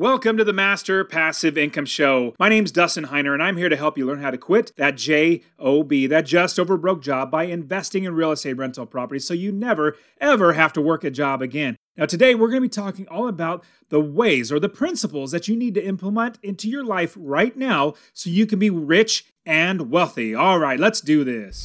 Welcome 0.00 0.36
to 0.36 0.44
the 0.44 0.52
Master 0.52 1.02
Passive 1.02 1.58
Income 1.58 1.86
Show. 1.86 2.32
My 2.38 2.48
name's 2.48 2.70
Dustin 2.70 3.06
Heiner, 3.06 3.34
and 3.34 3.42
I'm 3.42 3.56
here 3.56 3.68
to 3.68 3.76
help 3.76 3.98
you 3.98 4.06
learn 4.06 4.22
how 4.22 4.30
to 4.30 4.38
quit 4.38 4.70
that 4.76 4.96
JOB, 4.96 6.08
that 6.08 6.24
just 6.24 6.60
over 6.60 6.76
broke 6.76 7.02
job, 7.02 7.32
by 7.32 7.46
investing 7.46 8.04
in 8.04 8.14
real 8.14 8.30
estate 8.30 8.52
rental 8.52 8.86
properties 8.86 9.26
so 9.26 9.34
you 9.34 9.50
never, 9.50 9.96
ever 10.20 10.52
have 10.52 10.72
to 10.74 10.80
work 10.80 11.02
a 11.02 11.10
job 11.10 11.42
again. 11.42 11.74
Now, 11.96 12.06
today 12.06 12.36
we're 12.36 12.46
going 12.46 12.62
to 12.62 12.68
be 12.68 12.68
talking 12.68 13.08
all 13.08 13.26
about 13.26 13.64
the 13.88 13.98
ways 13.98 14.52
or 14.52 14.60
the 14.60 14.68
principles 14.68 15.32
that 15.32 15.48
you 15.48 15.56
need 15.56 15.74
to 15.74 15.84
implement 15.84 16.38
into 16.44 16.68
your 16.68 16.84
life 16.84 17.16
right 17.18 17.56
now 17.56 17.94
so 18.12 18.30
you 18.30 18.46
can 18.46 18.60
be 18.60 18.70
rich 18.70 19.24
and 19.44 19.90
wealthy. 19.90 20.32
All 20.32 20.60
right, 20.60 20.78
let's 20.78 21.00
do 21.00 21.24
this. 21.24 21.64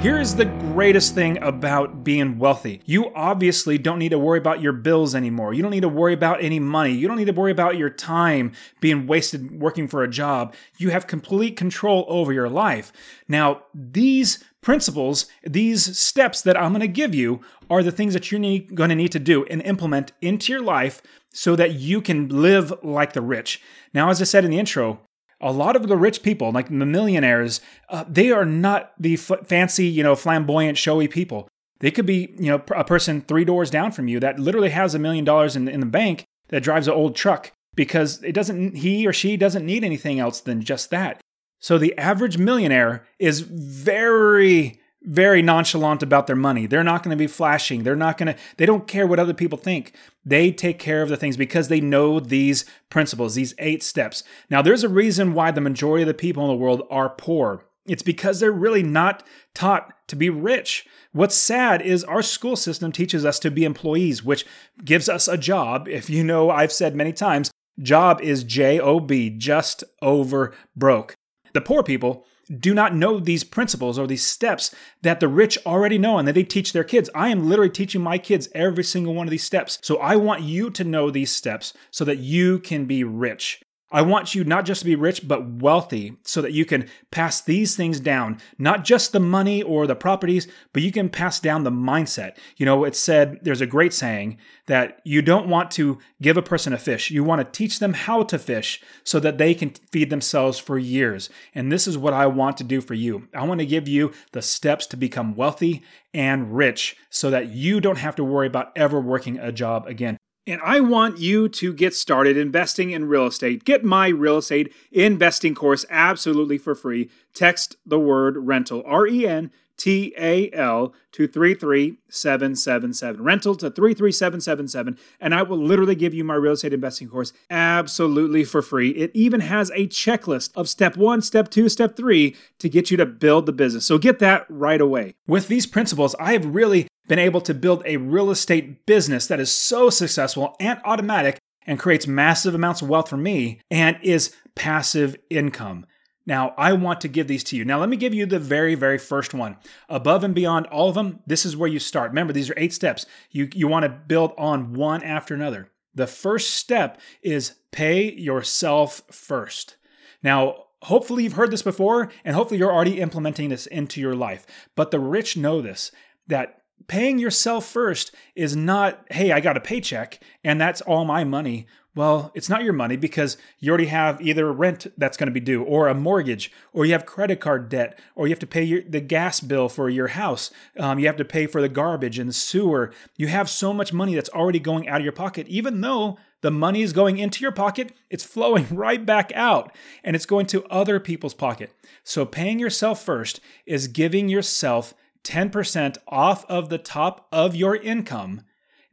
Here's 0.00 0.34
the 0.34 0.46
greatest 0.46 1.14
thing 1.14 1.36
about 1.42 2.02
being 2.02 2.38
wealthy. 2.38 2.80
You 2.86 3.14
obviously 3.14 3.76
don't 3.76 3.98
need 3.98 4.12
to 4.12 4.18
worry 4.18 4.38
about 4.38 4.62
your 4.62 4.72
bills 4.72 5.14
anymore. 5.14 5.52
You 5.52 5.60
don't 5.60 5.72
need 5.72 5.82
to 5.82 5.90
worry 5.90 6.14
about 6.14 6.42
any 6.42 6.58
money. 6.58 6.92
You 6.92 7.06
don't 7.06 7.18
need 7.18 7.26
to 7.26 7.34
worry 7.34 7.52
about 7.52 7.76
your 7.76 7.90
time 7.90 8.52
being 8.80 9.06
wasted 9.06 9.60
working 9.60 9.88
for 9.88 10.02
a 10.02 10.08
job. 10.08 10.54
You 10.78 10.88
have 10.88 11.06
complete 11.06 11.54
control 11.54 12.06
over 12.08 12.32
your 12.32 12.48
life. 12.48 12.94
Now, 13.28 13.64
these 13.74 14.42
principles, 14.62 15.26
these 15.44 15.98
steps 15.98 16.40
that 16.40 16.56
I'm 16.56 16.72
going 16.72 16.80
to 16.80 16.88
give 16.88 17.14
you 17.14 17.42
are 17.68 17.82
the 17.82 17.92
things 17.92 18.14
that 18.14 18.32
you're 18.32 18.40
going 18.74 18.88
to 18.88 18.96
need 18.96 19.12
to 19.12 19.18
do 19.18 19.44
and 19.50 19.60
implement 19.60 20.12
into 20.22 20.50
your 20.50 20.62
life 20.62 21.02
so 21.30 21.54
that 21.56 21.74
you 21.74 22.00
can 22.00 22.26
live 22.30 22.72
like 22.82 23.12
the 23.12 23.20
rich. 23.20 23.60
Now, 23.92 24.08
as 24.08 24.22
I 24.22 24.24
said 24.24 24.46
in 24.46 24.50
the 24.50 24.58
intro, 24.58 25.00
a 25.40 25.52
lot 25.52 25.76
of 25.76 25.88
the 25.88 25.96
rich 25.96 26.22
people, 26.22 26.52
like 26.52 26.68
the 26.68 26.86
millionaires, 26.86 27.60
uh, 27.88 28.04
they 28.08 28.30
are 28.30 28.44
not 28.44 28.92
the 28.98 29.14
f- 29.14 29.46
fancy, 29.46 29.86
you 29.86 30.02
know, 30.02 30.14
flamboyant, 30.14 30.76
showy 30.76 31.08
people. 31.08 31.48
They 31.80 31.90
could 31.90 32.06
be, 32.06 32.34
you 32.38 32.50
know, 32.50 32.62
a 32.74 32.84
person 32.84 33.22
three 33.22 33.44
doors 33.44 33.70
down 33.70 33.92
from 33.92 34.06
you 34.06 34.20
that 34.20 34.38
literally 34.38 34.70
has 34.70 34.94
a 34.94 34.98
million 34.98 35.24
dollars 35.24 35.56
in, 35.56 35.66
in 35.66 35.80
the 35.80 35.86
bank 35.86 36.24
that 36.48 36.62
drives 36.62 36.88
an 36.88 36.94
old 36.94 37.16
truck 37.16 37.52
because 37.74 38.22
it 38.22 38.32
doesn't, 38.32 38.76
he 38.76 39.06
or 39.06 39.12
she 39.12 39.36
doesn't 39.36 39.64
need 39.64 39.84
anything 39.84 40.20
else 40.20 40.40
than 40.40 40.62
just 40.62 40.90
that. 40.90 41.20
So 41.58 41.78
the 41.78 41.96
average 41.96 42.38
millionaire 42.38 43.06
is 43.18 43.40
very 43.40 44.79
very 45.02 45.40
nonchalant 45.40 46.02
about 46.02 46.26
their 46.26 46.36
money. 46.36 46.66
They're 46.66 46.84
not 46.84 47.02
going 47.02 47.16
to 47.16 47.22
be 47.22 47.26
flashing. 47.26 47.82
They're 47.82 47.96
not 47.96 48.18
going 48.18 48.34
to, 48.34 48.40
they 48.58 48.66
don't 48.66 48.86
care 48.86 49.06
what 49.06 49.18
other 49.18 49.32
people 49.32 49.56
think. 49.56 49.94
They 50.24 50.52
take 50.52 50.78
care 50.78 51.00
of 51.02 51.08
the 51.08 51.16
things 51.16 51.38
because 51.38 51.68
they 51.68 51.80
know 51.80 52.20
these 52.20 52.66
principles, 52.90 53.34
these 53.34 53.54
eight 53.58 53.82
steps. 53.82 54.22
Now, 54.50 54.60
there's 54.60 54.84
a 54.84 54.90
reason 54.90 55.32
why 55.32 55.52
the 55.52 55.60
majority 55.60 56.02
of 56.02 56.08
the 56.08 56.14
people 56.14 56.42
in 56.42 56.50
the 56.50 56.62
world 56.62 56.82
are 56.90 57.08
poor. 57.08 57.64
It's 57.86 58.02
because 58.02 58.40
they're 58.40 58.52
really 58.52 58.82
not 58.82 59.22
taught 59.54 59.94
to 60.08 60.16
be 60.16 60.28
rich. 60.28 60.86
What's 61.12 61.34
sad 61.34 61.80
is 61.80 62.04
our 62.04 62.22
school 62.22 62.54
system 62.54 62.92
teaches 62.92 63.24
us 63.24 63.38
to 63.40 63.50
be 63.50 63.64
employees, 63.64 64.22
which 64.22 64.44
gives 64.84 65.08
us 65.08 65.26
a 65.26 65.38
job. 65.38 65.88
If 65.88 66.10
you 66.10 66.22
know, 66.22 66.50
I've 66.50 66.72
said 66.72 66.94
many 66.94 67.14
times, 67.14 67.50
job 67.80 68.20
is 68.20 68.44
J 68.44 68.78
O 68.78 69.00
B, 69.00 69.30
just 69.30 69.82
over 70.02 70.54
broke. 70.76 71.14
The 71.54 71.62
poor 71.62 71.82
people, 71.82 72.26
do 72.58 72.74
not 72.74 72.94
know 72.94 73.20
these 73.20 73.44
principles 73.44 73.98
or 73.98 74.06
these 74.06 74.26
steps 74.26 74.74
that 75.02 75.20
the 75.20 75.28
rich 75.28 75.58
already 75.64 75.98
know 75.98 76.18
and 76.18 76.26
that 76.26 76.34
they 76.34 76.42
teach 76.42 76.72
their 76.72 76.84
kids. 76.84 77.08
I 77.14 77.28
am 77.28 77.48
literally 77.48 77.70
teaching 77.70 78.02
my 78.02 78.18
kids 78.18 78.48
every 78.54 78.84
single 78.84 79.14
one 79.14 79.26
of 79.26 79.30
these 79.30 79.44
steps. 79.44 79.78
So 79.82 79.98
I 79.98 80.16
want 80.16 80.42
you 80.42 80.70
to 80.70 80.84
know 80.84 81.10
these 81.10 81.30
steps 81.30 81.72
so 81.90 82.04
that 82.04 82.18
you 82.18 82.58
can 82.58 82.86
be 82.86 83.04
rich. 83.04 83.62
I 83.92 84.02
want 84.02 84.34
you 84.34 84.44
not 84.44 84.64
just 84.64 84.80
to 84.80 84.86
be 84.86 84.94
rich, 84.94 85.26
but 85.26 85.46
wealthy 85.46 86.16
so 86.22 86.40
that 86.42 86.52
you 86.52 86.64
can 86.64 86.88
pass 87.10 87.40
these 87.40 87.74
things 87.74 87.98
down, 87.98 88.38
not 88.56 88.84
just 88.84 89.12
the 89.12 89.20
money 89.20 89.62
or 89.62 89.86
the 89.86 89.96
properties, 89.96 90.46
but 90.72 90.82
you 90.82 90.92
can 90.92 91.08
pass 91.08 91.40
down 91.40 91.64
the 91.64 91.72
mindset. 91.72 92.36
You 92.56 92.66
know, 92.66 92.84
it's 92.84 93.00
said, 93.00 93.40
there's 93.42 93.60
a 93.60 93.66
great 93.66 93.92
saying 93.92 94.38
that 94.66 95.00
you 95.04 95.22
don't 95.22 95.48
want 95.48 95.72
to 95.72 95.98
give 96.22 96.36
a 96.36 96.42
person 96.42 96.72
a 96.72 96.78
fish. 96.78 97.10
You 97.10 97.24
want 97.24 97.40
to 97.40 97.58
teach 97.58 97.80
them 97.80 97.94
how 97.94 98.22
to 98.24 98.38
fish 98.38 98.80
so 99.02 99.18
that 99.18 99.38
they 99.38 99.54
can 99.54 99.70
feed 99.90 100.10
themselves 100.10 100.58
for 100.58 100.78
years. 100.78 101.28
And 101.54 101.72
this 101.72 101.88
is 101.88 101.98
what 101.98 102.14
I 102.14 102.28
want 102.28 102.56
to 102.58 102.64
do 102.64 102.80
for 102.80 102.94
you. 102.94 103.28
I 103.34 103.44
want 103.44 103.58
to 103.58 103.66
give 103.66 103.88
you 103.88 104.12
the 104.30 104.42
steps 104.42 104.86
to 104.88 104.96
become 104.96 105.34
wealthy 105.34 105.82
and 106.14 106.56
rich 106.56 106.96
so 107.08 107.30
that 107.30 107.48
you 107.50 107.80
don't 107.80 107.98
have 107.98 108.14
to 108.16 108.24
worry 108.24 108.46
about 108.46 108.72
ever 108.76 109.00
working 109.00 109.38
a 109.38 109.50
job 109.50 109.86
again 109.86 110.19
and 110.46 110.60
I 110.62 110.80
want 110.80 111.18
you 111.18 111.48
to 111.48 111.72
get 111.72 111.94
started 111.94 112.36
investing 112.36 112.90
in 112.90 113.08
real 113.08 113.26
estate. 113.26 113.64
Get 113.64 113.84
my 113.84 114.08
real 114.08 114.38
estate 114.38 114.72
investing 114.90 115.54
course 115.54 115.84
absolutely 115.90 116.58
for 116.58 116.74
free. 116.74 117.10
Text 117.34 117.76
the 117.84 117.98
word 117.98 118.36
rental, 118.38 118.82
R 118.86 119.06
E 119.06 119.26
N 119.26 119.50
T 119.76 120.14
A 120.18 120.50
L, 120.52 120.94
to 121.12 121.26
33777. 121.26 123.22
Rental 123.22 123.54
to 123.56 123.70
33777. 123.70 124.98
And 125.20 125.34
I 125.34 125.42
will 125.42 125.58
literally 125.58 125.94
give 125.94 126.14
you 126.14 126.24
my 126.24 126.34
real 126.34 126.52
estate 126.52 126.72
investing 126.72 127.08
course 127.08 127.32
absolutely 127.48 128.44
for 128.44 128.60
free. 128.62 128.90
It 128.90 129.10
even 129.14 129.40
has 129.40 129.70
a 129.70 129.86
checklist 129.86 130.50
of 130.54 130.68
step 130.68 130.96
one, 130.96 131.22
step 131.22 131.50
two, 131.50 131.68
step 131.68 131.96
three 131.96 132.36
to 132.58 132.68
get 132.68 132.90
you 132.90 132.96
to 132.96 133.06
build 133.06 133.46
the 133.46 133.52
business. 133.52 133.86
So 133.86 133.98
get 133.98 134.18
that 134.18 134.46
right 134.48 134.80
away. 134.80 135.14
With 135.26 135.48
these 135.48 135.66
principles, 135.66 136.14
I 136.18 136.32
have 136.32 136.44
really 136.46 136.88
been 137.10 137.18
able 137.18 137.40
to 137.40 137.52
build 137.52 137.82
a 137.84 137.96
real 137.96 138.30
estate 138.30 138.86
business 138.86 139.26
that 139.26 139.40
is 139.40 139.50
so 139.50 139.90
successful 139.90 140.54
and 140.60 140.80
automatic 140.84 141.40
and 141.66 141.76
creates 141.76 142.06
massive 142.06 142.54
amounts 142.54 142.82
of 142.82 142.88
wealth 142.88 143.08
for 143.08 143.16
me 143.16 143.60
and 143.68 143.98
is 144.00 144.32
passive 144.54 145.16
income. 145.28 145.84
Now, 146.24 146.54
I 146.56 146.72
want 146.72 147.00
to 147.00 147.08
give 147.08 147.26
these 147.26 147.42
to 147.44 147.56
you. 147.56 147.64
Now, 147.64 147.80
let 147.80 147.88
me 147.88 147.96
give 147.96 148.14
you 148.14 148.26
the 148.26 148.38
very, 148.38 148.76
very 148.76 148.96
first 148.96 149.34
one. 149.34 149.56
Above 149.88 150.22
and 150.22 150.36
beyond 150.36 150.66
all 150.66 150.88
of 150.88 150.94
them, 150.94 151.18
this 151.26 151.44
is 151.44 151.56
where 151.56 151.68
you 151.68 151.80
start. 151.80 152.12
Remember, 152.12 152.32
these 152.32 152.48
are 152.48 152.54
eight 152.56 152.72
steps. 152.72 153.06
You, 153.32 153.48
you 153.54 153.66
want 153.66 153.82
to 153.82 153.88
build 153.88 154.32
on 154.38 154.74
one 154.74 155.02
after 155.02 155.34
another. 155.34 155.68
The 155.92 156.06
first 156.06 156.54
step 156.54 157.00
is 157.22 157.54
pay 157.72 158.12
yourself 158.12 159.02
first. 159.10 159.78
Now, 160.22 160.66
hopefully 160.82 161.24
you've 161.24 161.32
heard 161.32 161.50
this 161.50 161.62
before, 161.62 162.12
and 162.24 162.36
hopefully 162.36 162.60
you're 162.60 162.72
already 162.72 163.00
implementing 163.00 163.48
this 163.48 163.66
into 163.66 164.00
your 164.00 164.14
life. 164.14 164.46
But 164.76 164.92
the 164.92 165.00
rich 165.00 165.36
know 165.36 165.60
this 165.60 165.90
that 166.28 166.59
paying 166.86 167.18
yourself 167.18 167.66
first 167.66 168.14
is 168.34 168.56
not, 168.56 169.04
hey, 169.10 169.32
I 169.32 169.40
got 169.40 169.56
a 169.56 169.60
paycheck 169.60 170.20
and 170.44 170.60
that's 170.60 170.80
all 170.80 171.04
my 171.04 171.24
money. 171.24 171.66
Well, 171.94 172.30
it's 172.34 172.48
not 172.48 172.62
your 172.62 172.72
money 172.72 172.96
because 172.96 173.36
you 173.58 173.70
already 173.70 173.86
have 173.86 174.20
either 174.20 174.52
rent 174.52 174.86
that's 174.96 175.16
going 175.16 175.26
to 175.26 175.32
be 175.32 175.40
due, 175.40 175.64
or 175.64 175.88
a 175.88 175.94
mortgage, 175.94 176.52
or 176.72 176.86
you 176.86 176.92
have 176.92 177.04
credit 177.04 177.40
card 177.40 177.68
debt, 177.68 177.98
or 178.14 178.28
you 178.28 178.32
have 178.32 178.38
to 178.38 178.46
pay 178.46 178.62
your, 178.62 178.82
the 178.82 179.00
gas 179.00 179.40
bill 179.40 179.68
for 179.68 179.90
your 179.90 180.08
house. 180.08 180.52
Um, 180.78 181.00
you 181.00 181.06
have 181.08 181.16
to 181.16 181.24
pay 181.24 181.46
for 181.46 181.60
the 181.60 181.68
garbage 181.68 182.16
and 182.20 182.28
the 182.28 182.32
sewer. 182.32 182.92
You 183.16 183.26
have 183.26 183.50
so 183.50 183.72
much 183.72 183.92
money 183.92 184.14
that's 184.14 184.30
already 184.30 184.60
going 184.60 184.88
out 184.88 185.00
of 185.00 185.04
your 185.04 185.12
pocket, 185.12 185.48
even 185.48 185.80
though 185.80 186.16
the 186.42 186.50
money 186.50 186.82
is 186.82 186.92
going 186.92 187.18
into 187.18 187.42
your 187.42 187.52
pocket, 187.52 187.92
it's 188.08 188.24
flowing 188.24 188.66
right 188.70 189.04
back 189.04 189.32
out 189.34 189.74
and 190.04 190.14
it's 190.14 190.26
going 190.26 190.46
to 190.46 190.64
other 190.66 191.00
people's 191.00 191.34
pocket. 191.34 191.72
So 192.04 192.24
paying 192.24 192.58
yourself 192.58 193.02
first 193.02 193.40
is 193.66 193.88
giving 193.88 194.28
yourself 194.28 194.94
10% 195.24 195.98
off 196.08 196.44
of 196.46 196.68
the 196.68 196.78
top 196.78 197.26
of 197.32 197.54
your 197.54 197.76
income 197.76 198.42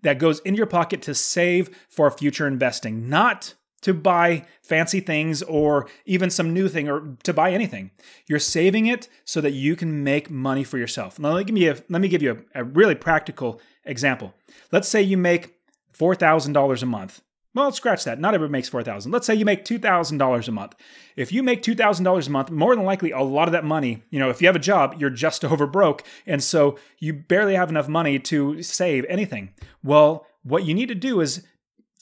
that 0.03 0.19
goes 0.19 0.39
in 0.39 0.55
your 0.55 0.65
pocket 0.65 1.01
to 1.03 1.13
save 1.13 1.69
for 1.89 2.09
future 2.11 2.47
investing, 2.47 3.09
not 3.09 3.55
to 3.81 3.93
buy 3.93 4.45
fancy 4.61 4.99
things 4.99 5.43
or 5.43 5.87
even 6.05 6.29
some 6.29 6.53
new 6.53 6.67
thing 6.67 6.89
or 6.89 7.15
to 7.23 7.33
buy 7.33 7.51
anything. 7.51 7.91
You're 8.27 8.39
saving 8.39 8.87
it 8.87 9.07
so 9.23 9.39
that 9.41 9.51
you 9.51 9.75
can 9.75 10.03
make 10.03 10.29
money 10.29 10.63
for 10.63 10.77
yourself. 10.77 11.19
Now, 11.19 11.33
let 11.33 11.49
me 11.49 11.61
give 11.61 11.83
let 11.89 12.01
me 12.01 12.07
give 12.07 12.21
you 12.21 12.43
a, 12.53 12.61
a 12.61 12.63
really 12.63 12.95
practical 12.95 13.61
example. 13.85 14.33
Let's 14.71 14.87
say 14.87 15.01
you 15.01 15.17
make 15.17 15.55
$4,000 15.97 16.83
a 16.83 16.85
month. 16.85 17.21
Well, 17.57 17.71
scratch 17.71 18.03
that. 18.03 18.19
Not 18.19 18.35
everyone 18.35 18.51
makes 18.51 18.69
4000 18.69 19.11
Let's 19.11 19.25
say 19.25 19.33
you 19.33 19.43
make 19.43 19.65
$2,000 19.65 20.47
a 20.47 20.51
month. 20.51 20.75
If 21.15 21.31
you 21.31 21.41
make 21.41 21.63
$2,000 21.63 22.27
a 22.27 22.29
month, 22.29 22.51
more 22.51 22.75
than 22.75 22.85
likely 22.85 23.09
a 23.09 23.21
lot 23.21 23.47
of 23.47 23.51
that 23.53 23.65
money, 23.65 24.03
you 24.11 24.19
know, 24.19 24.29
if 24.29 24.43
you 24.43 24.47
have 24.47 24.55
a 24.55 24.59
job, 24.59 24.97
you're 24.99 25.09
just 25.09 25.43
over 25.45 25.65
broke. 25.65 26.03
And 26.27 26.43
so 26.43 26.77
you 26.99 27.13
barely 27.13 27.55
have 27.55 27.71
enough 27.71 27.87
money 27.87 28.19
to 28.19 28.61
save 28.61 29.05
anything. 29.09 29.55
Well, 29.83 30.27
what 30.43 30.65
you 30.65 30.75
need 30.75 30.87
to 30.89 30.93
do 30.93 31.19
is 31.19 31.47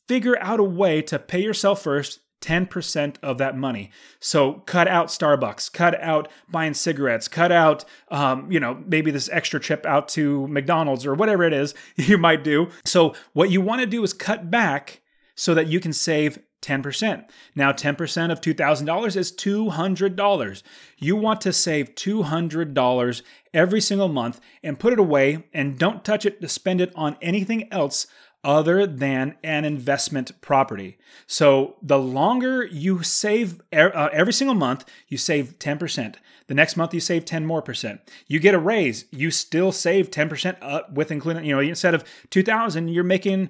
figure 0.09 0.37
out 0.41 0.59
a 0.59 0.63
way 0.65 1.01
to 1.03 1.17
pay 1.17 1.41
yourself 1.41 1.81
first 1.81 2.19
10% 2.41 3.15
of 3.23 3.37
that 3.37 3.55
money. 3.55 3.91
So 4.19 4.55
cut 4.65 4.89
out 4.89 5.07
Starbucks, 5.07 5.71
cut 5.71 5.97
out 6.01 6.27
buying 6.49 6.73
cigarettes, 6.73 7.29
cut 7.29 7.53
out, 7.53 7.85
um, 8.11 8.51
you 8.51 8.59
know, 8.59 8.83
maybe 8.85 9.09
this 9.09 9.29
extra 9.31 9.61
trip 9.61 9.85
out 9.85 10.09
to 10.09 10.49
McDonald's 10.49 11.05
or 11.05 11.13
whatever 11.13 11.45
it 11.45 11.53
is 11.53 11.73
you 11.95 12.17
might 12.17 12.43
do. 12.43 12.67
So 12.83 13.15
what 13.31 13.51
you 13.51 13.61
want 13.61 13.79
to 13.79 13.87
do 13.87 14.03
is 14.03 14.11
cut 14.11 14.51
back 14.51 14.99
so 15.35 15.53
that 15.53 15.67
you 15.67 15.79
can 15.79 15.93
save 15.93 16.39
10%. 16.61 17.25
Now, 17.53 17.71
10% 17.71 18.31
of 18.31 18.41
$2,000 18.41 19.15
is 19.15 19.31
$200. 19.31 20.63
You 20.97 21.15
want 21.15 21.41
to 21.41 21.53
save 21.53 21.93
$200 21.95 23.21
every 23.53 23.81
single 23.81 24.07
month 24.07 24.39
and 24.63 24.79
put 24.79 24.93
it 24.93 24.99
away 24.99 25.45
and 25.53 25.77
don't 25.77 26.03
touch 26.03 26.25
it 26.25 26.41
to 26.41 26.47
spend 26.47 26.81
it 26.81 26.91
on 26.95 27.17
anything 27.21 27.71
else 27.71 28.07
other 28.43 28.85
than 28.85 29.35
an 29.43 29.65
investment 29.65 30.39
property. 30.39 30.97
So 31.25 31.77
the 31.81 31.97
longer 31.97 32.63
you 32.65 33.01
save 33.01 33.59
uh, 33.73 34.09
every 34.13 34.33
single 34.33 34.55
month, 34.55 34.85
you 35.07 35.17
save 35.17 35.57
10%. 35.57 36.15
The 36.47 36.53
next 36.53 36.77
month 36.77 36.93
you 36.93 36.99
save 36.99 37.25
10 37.25 37.43
more 37.45 37.63
percent. 37.63 38.01
You 38.27 38.39
get 38.39 38.53
a 38.53 38.59
raise, 38.59 39.05
you 39.11 39.31
still 39.31 39.71
save 39.71 40.11
10% 40.11 40.57
up 40.61 40.93
with 40.93 41.09
including, 41.09 41.43
you 41.43 41.55
know, 41.55 41.59
instead 41.59 41.95
of 41.95 42.03
2000, 42.29 42.87
you're 42.87 43.03
making 43.03 43.49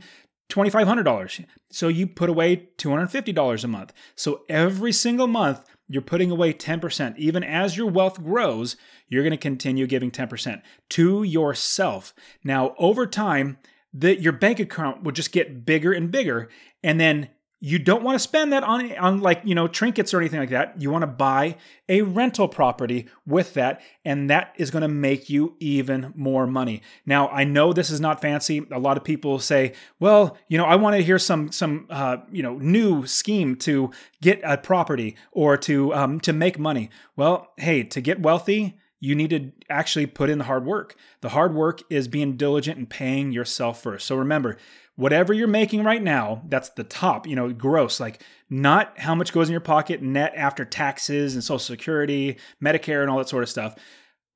$2500. 0.50 1.46
So 1.70 1.88
you 1.88 2.08
put 2.08 2.30
away 2.30 2.70
$250 2.78 3.64
a 3.64 3.68
month. 3.68 3.94
So 4.16 4.42
every 4.50 4.92
single 4.92 5.28
month 5.28 5.66
you're 5.88 6.02
putting 6.02 6.32
away 6.32 6.54
10%. 6.54 7.18
Even 7.18 7.44
as 7.44 7.78
your 7.78 7.90
wealth 7.90 8.24
grows, 8.24 8.76
you're 9.08 9.24
going 9.24 9.32
to 9.32 9.38
continue 9.38 9.86
giving 9.88 10.12
10% 10.12 10.62
to 10.90 11.24
yourself. 11.24 12.14
Now, 12.44 12.76
over 12.80 13.06
time, 13.06 13.58
that 13.94 14.20
your 14.20 14.34
bank 14.34 14.60
account 14.60 15.04
will 15.04 15.12
just 15.12 15.32
get 15.32 15.66
bigger 15.66 15.94
and 15.94 16.12
bigger. 16.12 16.50
And 16.84 17.00
then 17.00 17.30
you 17.62 17.80
don't 17.80 18.04
want 18.04 18.16
to 18.16 18.20
spend 18.20 18.54
that 18.54 18.64
on, 18.64 18.92
on 18.98 19.22
like, 19.22 19.42
you 19.44 19.56
know, 19.56 19.68
trinkets 19.68 20.14
or 20.14 20.20
anything 20.20 20.40
like 20.40 20.50
that. 20.50 20.80
You 20.80 20.92
want 20.92 21.04
to 21.04 21.08
buy 21.08 21.56
a 21.90 22.02
rental 22.02 22.48
property 22.48 23.08
with 23.26 23.54
that, 23.56 23.82
and 24.04 24.30
that 24.30 24.54
is 24.58 24.70
going 24.72 24.82
to 24.82 24.88
make 24.88 25.30
you 25.30 25.56
even 25.60 26.14
more 26.16 26.46
money. 26.46 26.82
Now, 27.06 27.30
I 27.30 27.44
know 27.44 27.74
this 27.74 27.90
is 27.90 28.02
not 28.02 28.22
fancy. 28.22 28.66
A 28.72 28.80
lot 28.80 28.98
of 28.98 29.04
people 29.04 29.40
say, 29.40 29.74
well, 30.00 30.38
you 30.48 30.58
know, 30.58 30.66
I 30.66 30.76
want 30.76 30.96
to 30.98 31.02
hear 31.02 31.18
some, 31.18 31.52
some, 31.52 31.88
uh, 31.90 32.18
you 32.32 32.44
know, 32.44 32.58
new 32.58 33.06
scheme 33.06 33.56
to 33.58 33.90
get 34.22 34.42
a 34.44 34.58
property 34.58 35.16
or 35.32 35.58
to, 35.58 35.94
um, 35.94 36.20
to 36.20 36.34
make 36.34 36.60
money. 36.60 36.90
Well, 37.16 37.54
hey, 37.58 37.84
to 37.84 38.02
get 38.02 38.22
wealthy, 38.22 38.78
you 39.00 39.14
need 39.14 39.30
to 39.30 39.52
actually 39.70 40.08
put 40.08 40.30
in 40.30 40.40
the 40.40 40.46
hard 40.46 40.66
work. 40.66 40.96
The 41.22 41.30
hard 41.30 41.54
work 41.54 41.82
is 41.90 42.08
being 42.08 42.38
diligent 42.38 42.78
and 42.78 42.90
paying 42.90 43.32
yourself 43.32 43.84
first. 43.84 44.08
So 44.08 44.16
remember, 44.16 44.58
whatever 44.96 45.34
you're 45.34 45.48
making 45.48 45.84
right 45.84 46.02
now, 46.02 46.42
that's 46.48 46.70
the 46.70 46.84
top, 46.84 47.28
you 47.28 47.36
know, 47.36 47.52
gross, 47.52 48.00
like 48.00 48.22
not 48.50 48.98
how 49.00 49.16
much 49.16 49.34
goes 49.34 49.48
in 49.48 49.52
your 49.52 49.62
pocket 49.62 50.02
net 50.02 50.34
after 50.36 50.66
taxes 50.66 51.34
and 51.34 51.44
social 51.44 51.60
security, 51.60 52.38
Medicare 52.64 53.02
and 53.02 53.10
all 53.10 53.18
that 53.18 53.30
sort 53.30 53.44
of 53.44 53.50
stuff. 53.50 53.76